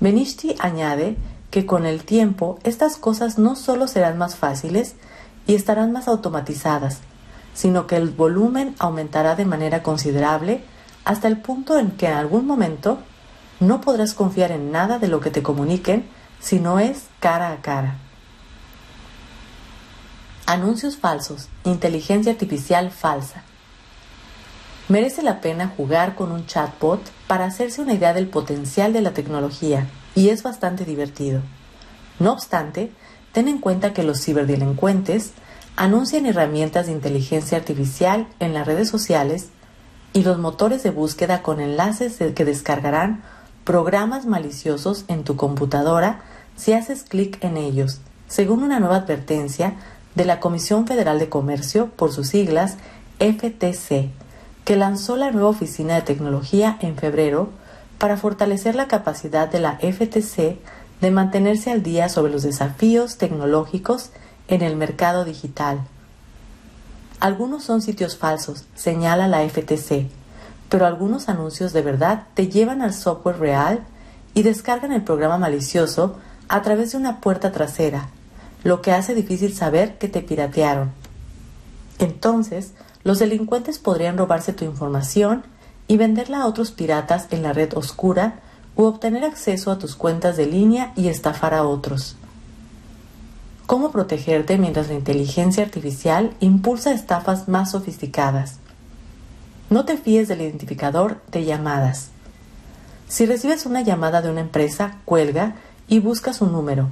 Benishti 0.00 0.56
añade 0.58 1.16
que 1.50 1.66
con 1.66 1.84
el 1.84 2.04
tiempo 2.04 2.58
estas 2.64 2.96
cosas 2.96 3.38
no 3.38 3.54
solo 3.54 3.86
serán 3.86 4.16
más 4.16 4.36
fáciles 4.36 4.94
y 5.46 5.54
estarán 5.54 5.92
más 5.92 6.08
automatizadas, 6.08 7.00
sino 7.54 7.86
que 7.86 7.96
el 7.96 8.08
volumen 8.08 8.74
aumentará 8.78 9.36
de 9.36 9.44
manera 9.44 9.82
considerable 9.82 10.64
hasta 11.04 11.28
el 11.28 11.38
punto 11.38 11.78
en 11.78 11.90
que 11.92 12.06
en 12.06 12.14
algún 12.14 12.46
momento 12.46 12.98
no 13.58 13.80
podrás 13.82 14.14
confiar 14.14 14.52
en 14.52 14.72
nada 14.72 14.98
de 14.98 15.08
lo 15.08 15.20
que 15.20 15.30
te 15.30 15.42
comuniquen 15.42 16.08
si 16.40 16.60
no 16.60 16.78
es 16.78 17.08
cara 17.20 17.52
a 17.52 17.60
cara. 17.60 17.96
Anuncios 20.46 20.96
falsos, 20.96 21.48
inteligencia 21.64 22.32
artificial 22.32 22.90
falsa. 22.90 23.42
Merece 24.88 25.22
la 25.22 25.40
pena 25.40 25.72
jugar 25.76 26.14
con 26.14 26.32
un 26.32 26.46
chatbot 26.46 27.00
para 27.30 27.44
hacerse 27.44 27.80
una 27.80 27.94
idea 27.94 28.12
del 28.12 28.26
potencial 28.26 28.92
de 28.92 29.02
la 29.02 29.12
tecnología 29.12 29.86
y 30.16 30.30
es 30.30 30.42
bastante 30.42 30.84
divertido. 30.84 31.42
No 32.18 32.32
obstante, 32.32 32.90
ten 33.30 33.46
en 33.46 33.58
cuenta 33.58 33.92
que 33.92 34.02
los 34.02 34.20
ciberdelincuentes 34.20 35.30
anuncian 35.76 36.26
herramientas 36.26 36.86
de 36.86 36.92
inteligencia 36.92 37.56
artificial 37.56 38.26
en 38.40 38.52
las 38.52 38.66
redes 38.66 38.88
sociales 38.88 39.50
y 40.12 40.24
los 40.24 40.40
motores 40.40 40.82
de 40.82 40.90
búsqueda 40.90 41.40
con 41.40 41.60
enlaces 41.60 42.16
que 42.34 42.44
descargarán 42.44 43.22
programas 43.62 44.26
maliciosos 44.26 45.04
en 45.06 45.22
tu 45.22 45.36
computadora 45.36 46.22
si 46.56 46.72
haces 46.72 47.04
clic 47.04 47.38
en 47.44 47.58
ellos, 47.58 48.00
según 48.26 48.64
una 48.64 48.80
nueva 48.80 48.96
advertencia 48.96 49.74
de 50.16 50.24
la 50.24 50.40
Comisión 50.40 50.84
Federal 50.84 51.20
de 51.20 51.28
Comercio, 51.28 51.90
por 51.90 52.10
sus 52.10 52.26
siglas 52.26 52.76
FTC, 53.20 54.10
que 54.70 54.76
lanzó 54.76 55.16
la 55.16 55.32
nueva 55.32 55.48
Oficina 55.48 55.96
de 55.96 56.02
Tecnología 56.02 56.78
en 56.80 56.94
febrero 56.94 57.48
para 57.98 58.16
fortalecer 58.16 58.76
la 58.76 58.86
capacidad 58.86 59.48
de 59.48 59.58
la 59.58 59.80
FTC 59.80 60.60
de 61.00 61.10
mantenerse 61.10 61.72
al 61.72 61.82
día 61.82 62.08
sobre 62.08 62.30
los 62.30 62.44
desafíos 62.44 63.16
tecnológicos 63.16 64.10
en 64.46 64.62
el 64.62 64.76
mercado 64.76 65.24
digital. 65.24 65.80
Algunos 67.18 67.64
son 67.64 67.82
sitios 67.82 68.16
falsos, 68.16 68.64
señala 68.76 69.26
la 69.26 69.40
FTC, 69.40 70.06
pero 70.68 70.86
algunos 70.86 71.28
anuncios 71.28 71.72
de 71.72 71.82
verdad 71.82 72.28
te 72.34 72.46
llevan 72.46 72.80
al 72.80 72.94
software 72.94 73.40
real 73.40 73.80
y 74.34 74.44
descargan 74.44 74.92
el 74.92 75.02
programa 75.02 75.36
malicioso 75.36 76.16
a 76.48 76.62
través 76.62 76.92
de 76.92 76.98
una 76.98 77.20
puerta 77.20 77.50
trasera, 77.50 78.10
lo 78.62 78.82
que 78.82 78.92
hace 78.92 79.16
difícil 79.16 79.52
saber 79.52 79.98
que 79.98 80.06
te 80.06 80.22
piratearon. 80.22 80.92
Entonces, 81.98 82.72
los 83.02 83.18
delincuentes 83.18 83.78
podrían 83.78 84.18
robarse 84.18 84.52
tu 84.52 84.64
información 84.64 85.44
y 85.88 85.96
venderla 85.96 86.42
a 86.42 86.46
otros 86.46 86.70
piratas 86.70 87.26
en 87.30 87.42
la 87.42 87.52
red 87.52 87.72
oscura 87.74 88.40
u 88.76 88.84
obtener 88.84 89.24
acceso 89.24 89.70
a 89.70 89.78
tus 89.78 89.96
cuentas 89.96 90.36
de 90.36 90.46
línea 90.46 90.92
y 90.96 91.08
estafar 91.08 91.54
a 91.54 91.64
otros. 91.64 92.16
¿Cómo 93.66 93.90
protegerte 93.90 94.58
mientras 94.58 94.88
la 94.88 94.94
inteligencia 94.94 95.62
artificial 95.62 96.34
impulsa 96.40 96.92
estafas 96.92 97.48
más 97.48 97.70
sofisticadas? 97.70 98.56
No 99.70 99.84
te 99.84 99.96
fíes 99.96 100.28
del 100.28 100.40
identificador 100.42 101.20
de 101.30 101.44
llamadas. 101.44 102.08
Si 103.08 103.26
recibes 103.26 103.66
una 103.66 103.82
llamada 103.82 104.22
de 104.22 104.30
una 104.30 104.40
empresa, 104.40 104.98
cuelga 105.04 105.54
y 105.88 106.00
busca 106.00 106.32
su 106.32 106.46
número. 106.46 106.88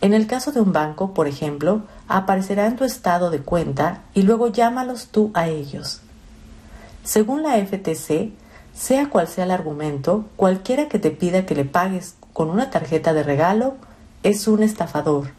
En 0.00 0.14
el 0.14 0.26
caso 0.26 0.52
de 0.52 0.60
un 0.60 0.72
banco, 0.72 1.12
por 1.12 1.26
ejemplo, 1.26 1.82
aparecerá 2.06 2.66
en 2.66 2.76
tu 2.76 2.84
estado 2.84 3.30
de 3.30 3.40
cuenta 3.40 4.02
y 4.14 4.22
luego 4.22 4.48
llámalos 4.48 5.08
tú 5.08 5.32
a 5.34 5.48
ellos. 5.48 6.00
Según 7.02 7.42
la 7.42 7.56
FTC, 7.56 8.32
sea 8.74 9.10
cual 9.10 9.26
sea 9.26 9.44
el 9.44 9.50
argumento, 9.50 10.26
cualquiera 10.36 10.88
que 10.88 11.00
te 11.00 11.10
pida 11.10 11.46
que 11.46 11.56
le 11.56 11.64
pagues 11.64 12.14
con 12.32 12.50
una 12.50 12.70
tarjeta 12.70 13.12
de 13.12 13.24
regalo 13.24 13.74
es 14.22 14.46
un 14.46 14.62
estafador. 14.62 15.30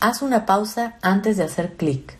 Haz 0.00 0.22
una 0.22 0.46
pausa 0.46 0.96
antes 1.02 1.36
de 1.36 1.44
hacer 1.44 1.74
clic. 1.76 2.16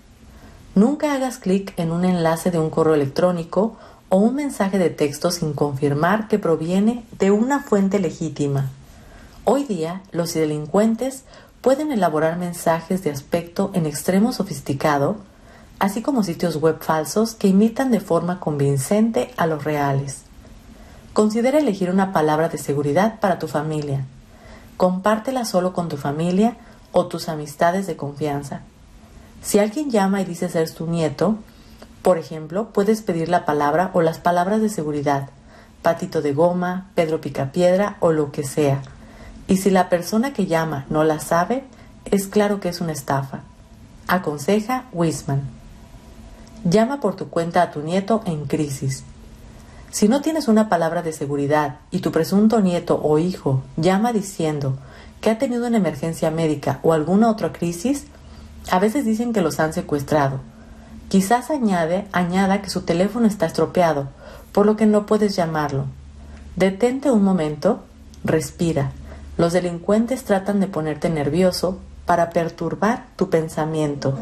Nunca 0.76 1.14
hagas 1.14 1.38
clic 1.38 1.74
en 1.76 1.90
un 1.90 2.04
enlace 2.04 2.52
de 2.52 2.60
un 2.60 2.70
correo 2.70 2.94
electrónico 2.94 3.76
o 4.08 4.18
un 4.18 4.36
mensaje 4.36 4.78
de 4.78 4.90
texto 4.90 5.32
sin 5.32 5.52
confirmar 5.52 6.28
que 6.28 6.38
proviene 6.38 7.04
de 7.18 7.32
una 7.32 7.60
fuente 7.60 7.98
legítima. 7.98 8.70
Hoy 9.44 9.64
día, 9.64 10.02
los 10.12 10.34
delincuentes 10.34 11.24
pueden 11.62 11.90
elaborar 11.90 12.36
mensajes 12.38 13.02
de 13.02 13.10
aspecto 13.10 13.72
en 13.74 13.86
extremo 13.86 14.32
sofisticado, 14.32 15.16
así 15.80 16.00
como 16.00 16.22
sitios 16.22 16.58
web 16.58 16.78
falsos 16.80 17.34
que 17.34 17.48
imitan 17.48 17.90
de 17.90 17.98
forma 17.98 18.38
convincente 18.38 19.34
a 19.36 19.48
los 19.48 19.64
reales. 19.64 20.22
Considera 21.12 21.58
elegir 21.58 21.90
una 21.90 22.12
palabra 22.12 22.50
de 22.50 22.58
seguridad 22.58 23.18
para 23.18 23.40
tu 23.40 23.48
familia. 23.48 24.04
Compártela 24.76 25.44
solo 25.44 25.72
con 25.72 25.88
tu 25.88 25.96
familia 25.96 26.56
o 26.92 27.06
tus 27.06 27.28
amistades 27.28 27.88
de 27.88 27.96
confianza. 27.96 28.60
Si 29.42 29.58
alguien 29.58 29.90
llama 29.90 30.20
y 30.20 30.24
dice 30.24 30.48
ser 30.48 30.70
tu 30.70 30.86
nieto, 30.86 31.34
por 32.02 32.16
ejemplo, 32.16 32.68
puedes 32.68 33.02
pedir 33.02 33.28
la 33.28 33.44
palabra 33.44 33.90
o 33.92 34.02
las 34.02 34.18
palabras 34.18 34.60
de 34.60 34.68
seguridad, 34.68 35.30
patito 35.82 36.22
de 36.22 36.32
goma, 36.32 36.92
Pedro 36.94 37.20
Picapiedra 37.20 37.96
o 37.98 38.12
lo 38.12 38.30
que 38.30 38.44
sea. 38.44 38.82
Y 39.48 39.58
si 39.58 39.70
la 39.70 39.88
persona 39.88 40.32
que 40.32 40.46
llama 40.46 40.86
no 40.88 41.04
la 41.04 41.20
sabe, 41.20 41.64
es 42.04 42.26
claro 42.26 42.60
que 42.60 42.68
es 42.68 42.80
una 42.80 42.92
estafa. 42.92 43.40
Aconseja 44.06 44.84
Wisman. 44.92 45.42
Llama 46.64 47.00
por 47.00 47.16
tu 47.16 47.28
cuenta 47.28 47.62
a 47.62 47.70
tu 47.70 47.80
nieto 47.82 48.22
en 48.24 48.46
crisis. 48.46 49.04
Si 49.90 50.08
no 50.08 50.22
tienes 50.22 50.48
una 50.48 50.68
palabra 50.68 51.02
de 51.02 51.12
seguridad 51.12 51.76
y 51.90 51.98
tu 51.98 52.12
presunto 52.12 52.60
nieto 52.60 53.00
o 53.02 53.18
hijo 53.18 53.62
llama 53.76 54.12
diciendo 54.12 54.78
que 55.20 55.30
ha 55.30 55.38
tenido 55.38 55.66
una 55.66 55.76
emergencia 55.76 56.30
médica 56.30 56.80
o 56.82 56.92
alguna 56.92 57.30
otra 57.30 57.52
crisis, 57.52 58.06
a 58.70 58.78
veces 58.78 59.04
dicen 59.04 59.32
que 59.32 59.42
los 59.42 59.60
han 59.60 59.72
secuestrado 59.72 60.40
Quizás 61.12 61.50
añade, 61.50 62.06
añada 62.12 62.62
que 62.62 62.70
su 62.70 62.86
teléfono 62.86 63.26
está 63.26 63.44
estropeado, 63.44 64.08
por 64.50 64.64
lo 64.64 64.78
que 64.78 64.86
no 64.86 65.04
puedes 65.04 65.36
llamarlo. 65.36 65.84
Detente 66.56 67.10
un 67.10 67.22
momento, 67.22 67.84
respira. 68.24 68.92
Los 69.36 69.52
delincuentes 69.52 70.24
tratan 70.24 70.60
de 70.60 70.66
ponerte 70.66 71.08
nervioso 71.08 71.78
para 72.06 72.30
perturbar 72.30 73.06
tu 73.16 73.30
pensamiento. 73.30 74.18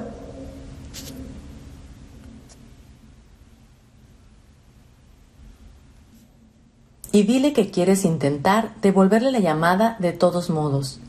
Y 7.12 7.24
dile 7.24 7.52
que 7.52 7.70
quieres 7.70 8.04
intentar 8.04 8.72
devolverle 8.82 9.32
la 9.32 9.40
llamada 9.40 9.96
de 9.98 10.12
todos 10.12 10.48
modos. 10.48 11.00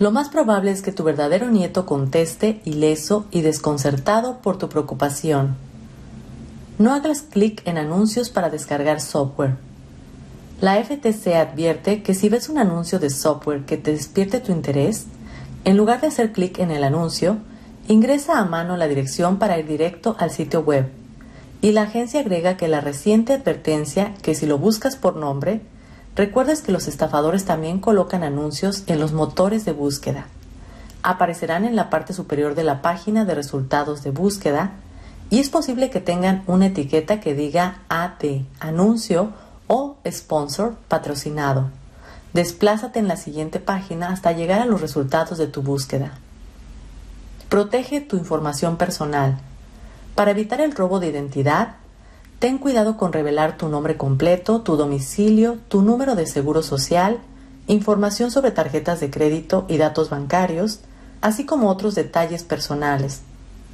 Lo 0.00 0.10
más 0.10 0.28
probable 0.28 0.70
es 0.70 0.82
que 0.82 0.92
tu 0.92 1.04
verdadero 1.04 1.50
nieto 1.50 1.86
conteste 1.86 2.60
ileso 2.64 3.26
y 3.30 3.42
desconcertado 3.42 4.38
por 4.38 4.58
tu 4.58 4.68
preocupación. 4.68 5.56
No 6.78 6.92
hagas 6.92 7.22
clic 7.22 7.62
en 7.66 7.78
anuncios 7.78 8.30
para 8.30 8.50
descargar 8.50 9.00
software. 9.00 9.56
La 10.60 10.82
FTC 10.82 11.34
advierte 11.34 12.02
que 12.02 12.14
si 12.14 12.28
ves 12.28 12.48
un 12.48 12.58
anuncio 12.58 12.98
de 12.98 13.10
software 13.10 13.64
que 13.64 13.76
te 13.76 13.92
despierte 13.92 14.40
tu 14.40 14.52
interés, 14.52 15.06
en 15.64 15.76
lugar 15.76 16.00
de 16.00 16.08
hacer 16.08 16.32
clic 16.32 16.58
en 16.58 16.70
el 16.70 16.84
anuncio, 16.84 17.38
ingresa 17.86 18.38
a 18.38 18.44
mano 18.44 18.76
la 18.76 18.88
dirección 18.88 19.38
para 19.38 19.58
ir 19.58 19.66
directo 19.66 20.16
al 20.18 20.30
sitio 20.30 20.60
web. 20.60 20.90
Y 21.60 21.72
la 21.72 21.82
agencia 21.82 22.20
agrega 22.20 22.56
que 22.56 22.68
la 22.68 22.80
reciente 22.80 23.32
advertencia 23.32 24.14
que 24.22 24.34
si 24.34 24.46
lo 24.46 24.58
buscas 24.58 24.96
por 24.96 25.16
nombre, 25.16 25.60
Recuerdes 26.18 26.62
que 26.62 26.72
los 26.72 26.88
estafadores 26.88 27.44
también 27.44 27.78
colocan 27.78 28.24
anuncios 28.24 28.82
en 28.88 28.98
los 28.98 29.12
motores 29.12 29.64
de 29.64 29.70
búsqueda. 29.70 30.26
Aparecerán 31.04 31.64
en 31.64 31.76
la 31.76 31.90
parte 31.90 32.12
superior 32.12 32.56
de 32.56 32.64
la 32.64 32.82
página 32.82 33.24
de 33.24 33.36
resultados 33.36 34.02
de 34.02 34.10
búsqueda 34.10 34.72
y 35.30 35.38
es 35.38 35.48
posible 35.48 35.90
que 35.90 36.00
tengan 36.00 36.42
una 36.48 36.66
etiqueta 36.66 37.20
que 37.20 37.34
diga 37.34 37.82
AT, 37.88 38.24
anuncio 38.58 39.30
o 39.68 39.96
sponsor, 40.10 40.74
patrocinado. 40.88 41.70
Desplázate 42.32 42.98
en 42.98 43.06
la 43.06 43.16
siguiente 43.16 43.60
página 43.60 44.08
hasta 44.08 44.32
llegar 44.32 44.60
a 44.60 44.66
los 44.66 44.80
resultados 44.80 45.38
de 45.38 45.46
tu 45.46 45.62
búsqueda. 45.62 46.18
Protege 47.48 48.00
tu 48.00 48.16
información 48.16 48.76
personal. 48.76 49.38
Para 50.16 50.32
evitar 50.32 50.60
el 50.60 50.72
robo 50.72 50.98
de 50.98 51.06
identidad, 51.06 51.76
Ten 52.38 52.58
cuidado 52.58 52.96
con 52.96 53.12
revelar 53.12 53.56
tu 53.56 53.68
nombre 53.68 53.96
completo, 53.96 54.60
tu 54.60 54.76
domicilio, 54.76 55.58
tu 55.66 55.82
número 55.82 56.14
de 56.14 56.24
seguro 56.24 56.62
social, 56.62 57.18
información 57.66 58.30
sobre 58.30 58.52
tarjetas 58.52 59.00
de 59.00 59.10
crédito 59.10 59.64
y 59.66 59.76
datos 59.76 60.08
bancarios, 60.08 60.78
así 61.20 61.44
como 61.44 61.68
otros 61.68 61.96
detalles 61.96 62.44
personales. 62.44 63.22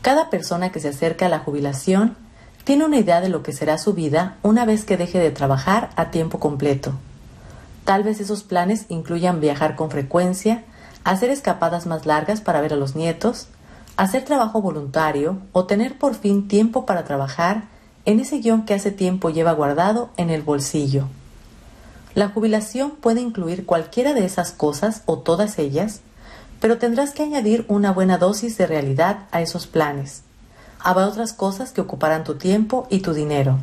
Cada 0.02 0.30
persona 0.30 0.70
que 0.70 0.82
se 0.82 0.90
acerca 0.90 1.28
a 1.28 1.30
la 1.30 1.40
jubilación 1.40 2.18
tiene 2.66 2.84
una 2.84 2.98
idea 2.98 3.22
de 3.22 3.30
lo 3.30 3.42
que 3.42 3.54
será 3.54 3.78
su 3.78 3.94
vida 3.94 4.36
una 4.42 4.66
vez 4.66 4.84
que 4.84 4.98
deje 4.98 5.20
de 5.20 5.32
trabajar 5.32 5.92
a 5.96 6.12
tiempo 6.12 6.42
completo. 6.42 6.92
Tal 7.86 8.04
vez 8.04 8.20
esos 8.20 8.44
planes 8.44 8.86
incluyan 8.90 9.40
viajar 9.40 9.78
con 9.78 9.90
frecuencia, 9.90 10.66
hacer 11.06 11.30
escapadas 11.30 11.86
más 11.86 12.06
largas 12.06 12.42
para 12.42 12.60
ver 12.60 12.74
a 12.74 12.76
los 12.76 12.98
nietos, 12.98 13.48
hacer 13.96 14.26
trabajo 14.26 14.62
voluntario 14.62 15.38
o 15.54 15.68
tener 15.68 15.98
por 15.98 16.16
fin 16.16 16.50
tiempo 16.50 16.86
para 16.86 17.06
trabajar 17.06 17.72
en 18.06 18.20
ese 18.20 18.40
guion 18.40 18.66
que 18.66 18.74
hace 18.74 18.92
tiempo 18.92 19.30
lleva 19.30 19.54
guardado 19.54 20.10
en 20.18 20.30
el 20.30 20.42
bolsillo. 20.42 21.08
La 22.16 22.30
jubilación 22.30 22.92
puede 22.92 23.22
incluir 23.22 23.66
cualquiera 23.66 24.14
de 24.14 24.26
esas 24.26 24.52
cosas 24.52 25.02
o 25.06 25.20
todas 25.20 25.58
ellas, 25.58 26.02
pero 26.60 26.78
tendrás 26.78 27.12
que 27.12 27.24
añadir 27.24 27.66
una 27.68 27.92
buena 27.92 28.18
dosis 28.18 28.58
de 28.58 28.68
realidad 28.68 29.26
a 29.32 29.42
esos 29.42 29.68
planes. 29.68 30.22
Habrá 30.80 31.08
otras 31.08 31.34
cosas 31.34 31.72
que 31.72 31.82
ocuparán 31.82 32.24
tu 32.24 32.36
tiempo 32.36 32.88
y 32.90 33.00
tu 33.00 33.14
dinero. 33.14 33.58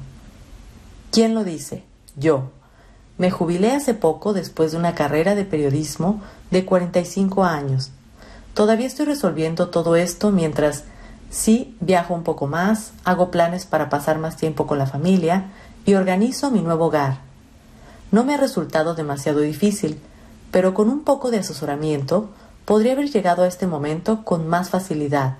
¿Quién 1.11 1.35
lo 1.35 1.44
dice? 1.44 1.85
Yo. 2.16 2.50
Me 3.18 3.31
jubilé 3.31 3.72
hace 3.72 3.94
poco 3.94 4.33
después 4.33 4.72
de 4.72 4.79
una 4.79 4.94
carrera 4.94 5.35
de 5.35 5.44
periodismo 5.44 6.22
de 6.50 6.64
45 6.64 7.44
años. 7.44 7.90
Todavía 8.55 8.87
estoy 8.87 9.07
resolviendo 9.07 9.68
todo 9.68 9.96
esto 9.96 10.31
mientras 10.31 10.85
sí 11.31 11.77
viajo 11.81 12.12
un 12.12 12.25
poco 12.25 12.47
más, 12.47 12.93
hago 13.05 13.31
planes 13.31 13.64
para 13.64 13.88
pasar 13.88 14.19
más 14.19 14.37
tiempo 14.37 14.66
con 14.66 14.79
la 14.79 14.87
familia 14.87 15.47
y 15.87 15.95
organizo 15.95 16.51
mi 16.51 16.61
nuevo 16.61 16.87
hogar. 16.87 17.19
No 18.11 18.25
me 18.25 18.35
ha 18.35 18.38
resultado 18.38 18.95
demasiado 18.95 19.40
difícil, 19.40 20.01
pero 20.51 20.75
con 20.75 20.88
un 20.88 21.05
poco 21.05 21.31
de 21.31 21.38
asesoramiento 21.38 22.31
podría 22.64 22.93
haber 22.93 23.11
llegado 23.11 23.45
a 23.45 23.47
este 23.47 23.66
momento 23.66 24.25
con 24.25 24.49
más 24.49 24.71
facilidad. 24.71 25.37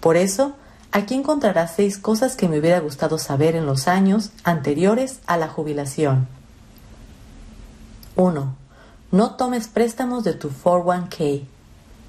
Por 0.00 0.16
eso, 0.16 0.54
aquí 0.92 1.14
encontrarás 1.14 1.74
seis 1.76 1.98
cosas 1.98 2.36
que 2.36 2.48
me 2.48 2.58
hubiera 2.58 2.80
gustado 2.80 3.18
saber 3.18 3.54
en 3.54 3.66
los 3.66 3.86
años 3.86 4.30
anteriores 4.44 5.20
a 5.26 5.36
la 5.36 5.48
jubilación. 5.48 6.26
1. 8.16 8.54
No 9.12 9.34
tomes 9.36 9.68
préstamos 9.68 10.24
de 10.24 10.34
tu 10.34 10.50
401k. 10.50 11.44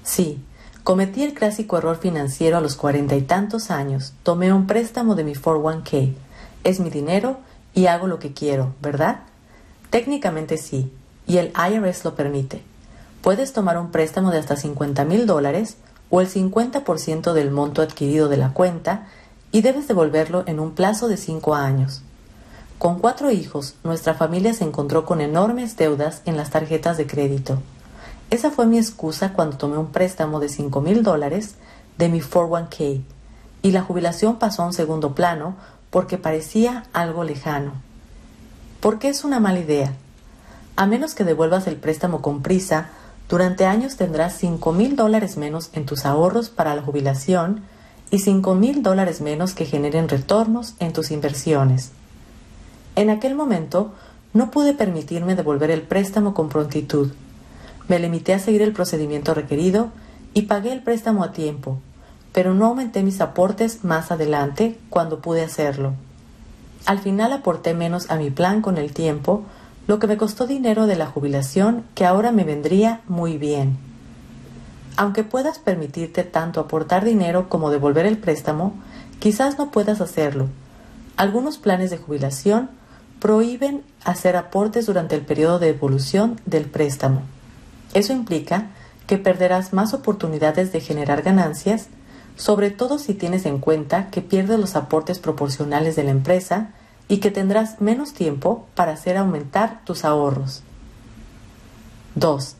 Sí, 0.02 0.42
cometí 0.84 1.22
el 1.22 1.34
clásico 1.34 1.78
error 1.78 1.98
financiero 1.98 2.56
a 2.56 2.60
los 2.60 2.76
cuarenta 2.76 3.14
y 3.16 3.22
tantos 3.22 3.70
años. 3.70 4.12
Tomé 4.22 4.52
un 4.52 4.66
préstamo 4.66 5.14
de 5.14 5.24
mi 5.24 5.34
401k. 5.34 6.14
Es 6.64 6.80
mi 6.80 6.90
dinero 6.90 7.38
y 7.74 7.86
hago 7.86 8.06
lo 8.06 8.18
que 8.18 8.32
quiero, 8.32 8.74
¿verdad? 8.80 9.20
Técnicamente 9.90 10.56
sí, 10.56 10.92
y 11.26 11.38
el 11.38 11.52
IRS 11.56 12.04
lo 12.04 12.14
permite. 12.14 12.62
Puedes 13.20 13.52
tomar 13.52 13.78
un 13.78 13.90
préstamo 13.90 14.30
de 14.30 14.38
hasta 14.38 14.56
50 14.56 15.04
mil 15.04 15.26
dólares 15.26 15.76
o 16.10 16.20
el 16.20 16.28
50% 16.28 17.32
del 17.32 17.50
monto 17.50 17.82
adquirido 17.82 18.28
de 18.28 18.36
la 18.36 18.52
cuenta 18.52 19.06
y 19.52 19.62
debes 19.62 19.86
devolverlo 19.86 20.44
en 20.46 20.60
un 20.60 20.72
plazo 20.72 21.08
de 21.08 21.16
cinco 21.16 21.54
años. 21.54 22.02
Con 22.78 22.98
cuatro 22.98 23.30
hijos, 23.30 23.76
nuestra 23.84 24.14
familia 24.14 24.54
se 24.54 24.64
encontró 24.64 25.04
con 25.04 25.20
enormes 25.20 25.76
deudas 25.76 26.22
en 26.24 26.36
las 26.36 26.50
tarjetas 26.50 26.96
de 26.96 27.06
crédito. 27.06 27.62
Esa 28.32 28.50
fue 28.50 28.64
mi 28.64 28.78
excusa 28.78 29.34
cuando 29.34 29.58
tomé 29.58 29.76
un 29.76 29.92
préstamo 29.92 30.40
de 30.40 30.48
cinco 30.48 30.80
mil 30.80 31.02
dólares 31.02 31.56
de 31.98 32.08
mi 32.08 32.22
401k 32.22 33.02
y 33.60 33.70
la 33.72 33.82
jubilación 33.82 34.38
pasó 34.38 34.62
a 34.62 34.66
un 34.68 34.72
segundo 34.72 35.14
plano 35.14 35.54
porque 35.90 36.16
parecía 36.16 36.84
algo 36.94 37.24
lejano. 37.24 37.74
¿Por 38.80 38.98
qué 38.98 39.10
es 39.10 39.24
una 39.24 39.38
mala 39.38 39.60
idea? 39.60 39.92
A 40.76 40.86
menos 40.86 41.14
que 41.14 41.24
devuelvas 41.24 41.66
el 41.66 41.76
préstamo 41.76 42.22
con 42.22 42.40
prisa, 42.40 42.88
durante 43.28 43.66
años 43.66 43.96
tendrás 43.96 44.38
cinco 44.38 44.72
mil 44.72 44.96
dólares 44.96 45.36
menos 45.36 45.68
en 45.74 45.84
tus 45.84 46.06
ahorros 46.06 46.48
para 46.48 46.74
la 46.74 46.80
jubilación 46.80 47.60
y 48.10 48.20
cinco 48.20 48.54
mil 48.54 48.82
dólares 48.82 49.20
menos 49.20 49.52
que 49.52 49.66
generen 49.66 50.08
retornos 50.08 50.72
en 50.78 50.94
tus 50.94 51.10
inversiones. 51.10 51.90
En 52.96 53.10
aquel 53.10 53.34
momento 53.34 53.92
no 54.32 54.50
pude 54.50 54.72
permitirme 54.72 55.34
devolver 55.34 55.70
el 55.70 55.82
préstamo 55.82 56.32
con 56.32 56.48
prontitud. 56.48 57.12
Me 57.88 57.98
limité 57.98 58.34
a 58.34 58.38
seguir 58.38 58.62
el 58.62 58.72
procedimiento 58.72 59.34
requerido 59.34 59.90
y 60.34 60.42
pagué 60.42 60.72
el 60.72 60.82
préstamo 60.82 61.24
a 61.24 61.32
tiempo, 61.32 61.78
pero 62.32 62.54
no 62.54 62.66
aumenté 62.66 63.02
mis 63.02 63.20
aportes 63.20 63.84
más 63.84 64.10
adelante 64.10 64.78
cuando 64.88 65.20
pude 65.20 65.42
hacerlo. 65.42 65.94
Al 66.86 66.98
final 66.98 67.32
aporté 67.32 67.74
menos 67.74 68.10
a 68.10 68.16
mi 68.16 68.30
plan 68.30 68.62
con 68.62 68.76
el 68.76 68.92
tiempo, 68.92 69.44
lo 69.86 69.98
que 69.98 70.06
me 70.06 70.16
costó 70.16 70.46
dinero 70.46 70.86
de 70.86 70.96
la 70.96 71.06
jubilación 71.06 71.84
que 71.94 72.06
ahora 72.06 72.32
me 72.32 72.44
vendría 72.44 73.00
muy 73.08 73.36
bien. 73.36 73.76
Aunque 74.96 75.24
puedas 75.24 75.58
permitirte 75.58 76.22
tanto 76.22 76.60
aportar 76.60 77.04
dinero 77.04 77.48
como 77.48 77.70
devolver 77.70 78.06
el 78.06 78.18
préstamo, 78.18 78.74
quizás 79.18 79.58
no 79.58 79.70
puedas 79.70 80.00
hacerlo. 80.00 80.48
Algunos 81.16 81.58
planes 81.58 81.90
de 81.90 81.98
jubilación 81.98 82.70
prohíben 83.20 83.82
hacer 84.04 84.36
aportes 84.36 84.86
durante 84.86 85.14
el 85.14 85.22
periodo 85.22 85.58
de 85.58 85.72
devolución 85.72 86.40
del 86.46 86.64
préstamo. 86.64 87.22
Eso 87.94 88.12
implica 88.12 88.68
que 89.06 89.18
perderás 89.18 89.72
más 89.72 89.94
oportunidades 89.94 90.72
de 90.72 90.80
generar 90.80 91.22
ganancias, 91.22 91.88
sobre 92.36 92.70
todo 92.70 92.98
si 92.98 93.14
tienes 93.14 93.44
en 93.44 93.58
cuenta 93.58 94.08
que 94.10 94.22
pierdes 94.22 94.58
los 94.58 94.76
aportes 94.76 95.18
proporcionales 95.18 95.96
de 95.96 96.04
la 96.04 96.10
empresa 96.10 96.70
y 97.08 97.18
que 97.18 97.30
tendrás 97.30 97.80
menos 97.80 98.14
tiempo 98.14 98.66
para 98.74 98.92
hacer 98.92 99.16
aumentar 99.16 99.84
tus 99.84 100.04
ahorros. 100.04 100.62
2. 102.14 102.56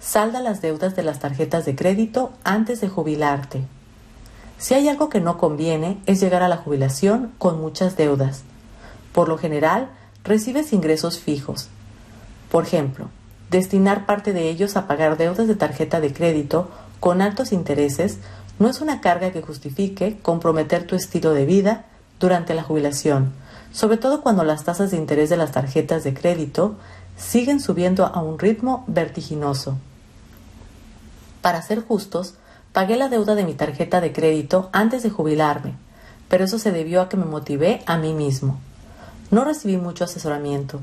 Salda 0.00 0.40
las 0.40 0.60
deudas 0.60 0.96
de 0.96 1.02
las 1.02 1.18
tarjetas 1.18 1.64
de 1.64 1.74
crédito 1.74 2.32
antes 2.44 2.80
de 2.80 2.88
jubilarte. 2.88 3.64
Si 4.58 4.74
hay 4.74 4.88
algo 4.88 5.08
que 5.08 5.20
no 5.20 5.38
conviene 5.38 6.00
es 6.06 6.20
llegar 6.20 6.42
a 6.42 6.48
la 6.48 6.56
jubilación 6.56 7.32
con 7.38 7.60
muchas 7.60 7.96
deudas. 7.96 8.42
Por 9.12 9.28
lo 9.28 9.38
general, 9.38 9.90
recibes 10.24 10.72
ingresos 10.72 11.18
fijos. 11.18 11.68
Por 12.50 12.64
ejemplo, 12.64 13.08
destinar 13.50 14.06
parte 14.06 14.32
de 14.32 14.48
ellos 14.48 14.76
a 14.76 14.86
pagar 14.86 15.16
deudas 15.16 15.46
de 15.46 15.54
tarjeta 15.54 16.00
de 16.00 16.12
crédito 16.12 16.70
con 17.00 17.22
altos 17.22 17.52
intereses 17.52 18.18
no 18.58 18.68
es 18.68 18.80
una 18.80 19.00
carga 19.00 19.32
que 19.32 19.42
justifique 19.42 20.18
comprometer 20.22 20.86
tu 20.86 20.96
estilo 20.96 21.32
de 21.32 21.44
vida 21.44 21.84
durante 22.18 22.54
la 22.54 22.62
jubilación, 22.62 23.32
sobre 23.72 23.98
todo 23.98 24.22
cuando 24.22 24.44
las 24.44 24.64
tasas 24.64 24.90
de 24.90 24.96
interés 24.96 25.28
de 25.28 25.36
las 25.36 25.52
tarjetas 25.52 26.04
de 26.04 26.14
crédito 26.14 26.76
siguen 27.16 27.60
subiendo 27.60 28.06
a 28.06 28.22
un 28.22 28.38
ritmo 28.38 28.84
vertiginoso. 28.86 29.76
Para 31.42 31.62
ser 31.62 31.80
justos, 31.80 32.34
pagué 32.72 32.96
la 32.96 33.08
deuda 33.08 33.34
de 33.34 33.44
mi 33.44 33.54
tarjeta 33.54 34.00
de 34.00 34.12
crédito 34.12 34.70
antes 34.72 35.02
de 35.02 35.10
jubilarme, 35.10 35.74
pero 36.28 36.44
eso 36.44 36.58
se 36.58 36.72
debió 36.72 37.02
a 37.02 37.08
que 37.08 37.16
me 37.16 37.26
motivé 37.26 37.82
a 37.86 37.98
mí 37.98 38.12
mismo. 38.14 38.58
No 39.30 39.44
recibí 39.44 39.76
mucho 39.76 40.04
asesoramiento. 40.04 40.80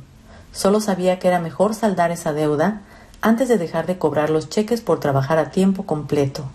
Solo 0.53 0.79
sabía 0.79 1.19
que 1.19 1.27
era 1.27 1.39
mejor 1.39 1.73
saldar 1.73 2.11
esa 2.11 2.31
deuda 2.31 2.81
antes 3.21 3.49
de 3.49 3.57
dejar 3.57 3.85
de 3.87 3.97
cobrar 3.97 4.29
los 4.29 4.47
cheques 4.47 4.79
por 4.79 5.01
trabajar 5.01 5.37
a 5.37 5.51
tiempo 5.51 5.85
completo. 5.85 6.45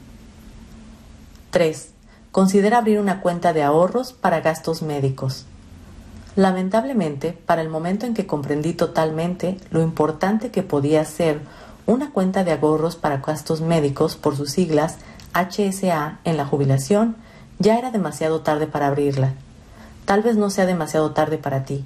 3. 1.50 1.90
Considera 2.32 2.78
abrir 2.78 3.00
una 3.00 3.20
cuenta 3.20 3.52
de 3.52 3.62
ahorros 3.62 4.14
para 4.14 4.40
gastos 4.40 4.80
médicos. 4.80 5.44
Lamentablemente, 6.36 7.32
para 7.32 7.60
el 7.60 7.68
momento 7.68 8.06
en 8.06 8.14
que 8.14 8.26
comprendí 8.26 8.72
totalmente 8.72 9.58
lo 9.70 9.82
importante 9.82 10.50
que 10.50 10.62
podía 10.62 11.04
ser 11.04 11.40
una 11.84 12.12
cuenta 12.12 12.44
de 12.44 12.52
ahorros 12.52 12.96
para 12.96 13.18
gastos 13.18 13.60
médicos 13.60 14.16
por 14.16 14.36
sus 14.36 14.50
siglas 14.50 14.96
HSA 15.34 16.20
en 16.24 16.36
la 16.36 16.46
jubilación, 16.46 17.16
ya 17.58 17.76
era 17.76 17.90
demasiado 17.90 18.40
tarde 18.40 18.66
para 18.66 18.86
abrirla 18.86 19.34
tal 20.08 20.22
vez 20.22 20.38
no 20.38 20.48
sea 20.48 20.64
demasiado 20.64 21.10
tarde 21.10 21.36
para 21.36 21.64
ti. 21.64 21.84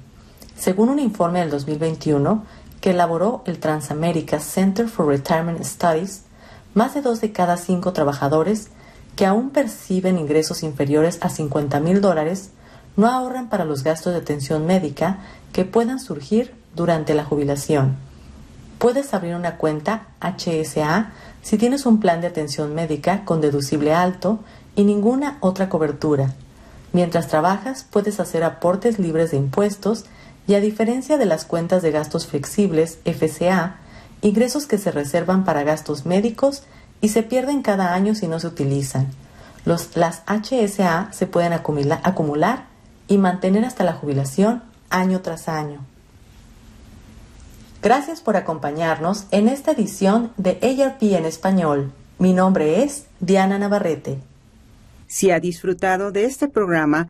Según 0.57 0.89
un 0.89 0.99
informe 0.99 1.39
del 1.39 1.49
2021 1.49 2.43
que 2.79 2.91
elaboró 2.91 3.43
el 3.45 3.59
Transamerica 3.59 4.39
Center 4.39 4.87
for 4.87 5.07
Retirement 5.07 5.63
Studies, 5.63 6.23
más 6.73 6.93
de 6.93 7.01
dos 7.01 7.21
de 7.21 7.31
cada 7.31 7.57
cinco 7.57 7.93
trabajadores 7.93 8.69
que 9.15 9.25
aún 9.25 9.51
perciben 9.51 10.17
ingresos 10.17 10.63
inferiores 10.63 11.19
a 11.21 11.29
50 11.29 11.79
mil 11.79 12.01
dólares 12.01 12.51
no 12.95 13.07
ahorran 13.07 13.49
para 13.49 13.65
los 13.65 13.83
gastos 13.83 14.13
de 14.13 14.19
atención 14.19 14.65
médica 14.65 15.19
que 15.51 15.65
puedan 15.65 15.99
surgir 15.99 16.53
durante 16.75 17.13
la 17.13 17.23
jubilación. 17.23 17.95
Puedes 18.79 19.13
abrir 19.13 19.35
una 19.35 19.57
cuenta 19.57 20.07
HSA 20.19 21.11
si 21.41 21.57
tienes 21.57 21.85
un 21.85 21.99
plan 21.99 22.21
de 22.21 22.27
atención 22.27 22.73
médica 22.73 23.25
con 23.25 23.41
deducible 23.41 23.93
alto 23.93 24.39
y 24.75 24.83
ninguna 24.83 25.37
otra 25.41 25.69
cobertura 25.69 26.33
Mientras 26.93 27.27
trabajas, 27.27 27.85
puedes 27.89 28.19
hacer 28.19 28.43
aportes 28.43 28.99
libres 28.99 29.31
de 29.31 29.37
impuestos 29.37 30.05
y 30.47 30.55
a 30.55 30.59
diferencia 30.59 31.17
de 31.17 31.25
las 31.25 31.45
cuentas 31.45 31.81
de 31.81 31.91
gastos 31.91 32.27
flexibles, 32.27 32.99
FCA, 33.05 33.77
ingresos 34.21 34.65
que 34.67 34.77
se 34.77 34.91
reservan 34.91 35.45
para 35.45 35.63
gastos 35.63 36.05
médicos 36.05 36.63
y 37.01 37.09
se 37.09 37.23
pierden 37.23 37.61
cada 37.61 37.93
año 37.93 38.15
si 38.15 38.27
no 38.27 38.39
se 38.39 38.47
utilizan. 38.47 39.07
Los, 39.65 39.95
las 39.95 40.23
HSA 40.27 41.09
se 41.11 41.27
pueden 41.27 41.53
acumular, 41.53 42.01
acumular 42.03 42.65
y 43.07 43.17
mantener 43.17 43.65
hasta 43.65 43.83
la 43.83 43.93
jubilación 43.93 44.63
año 44.89 45.21
tras 45.21 45.47
año. 45.47 45.85
Gracias 47.81 48.21
por 48.21 48.37
acompañarnos 48.37 49.25
en 49.31 49.49
esta 49.49 49.71
edición 49.71 50.31
de 50.37 50.51
ARP 50.61 51.01
en 51.01 51.25
español. 51.25 51.91
Mi 52.17 52.31
nombre 52.31 52.83
es 52.83 53.07
Diana 53.19 53.59
Navarrete. 53.59 54.19
Si 55.07 55.31
ha 55.31 55.39
disfrutado 55.41 56.11
de 56.11 56.23
este 56.25 56.47
programa, 56.47 57.09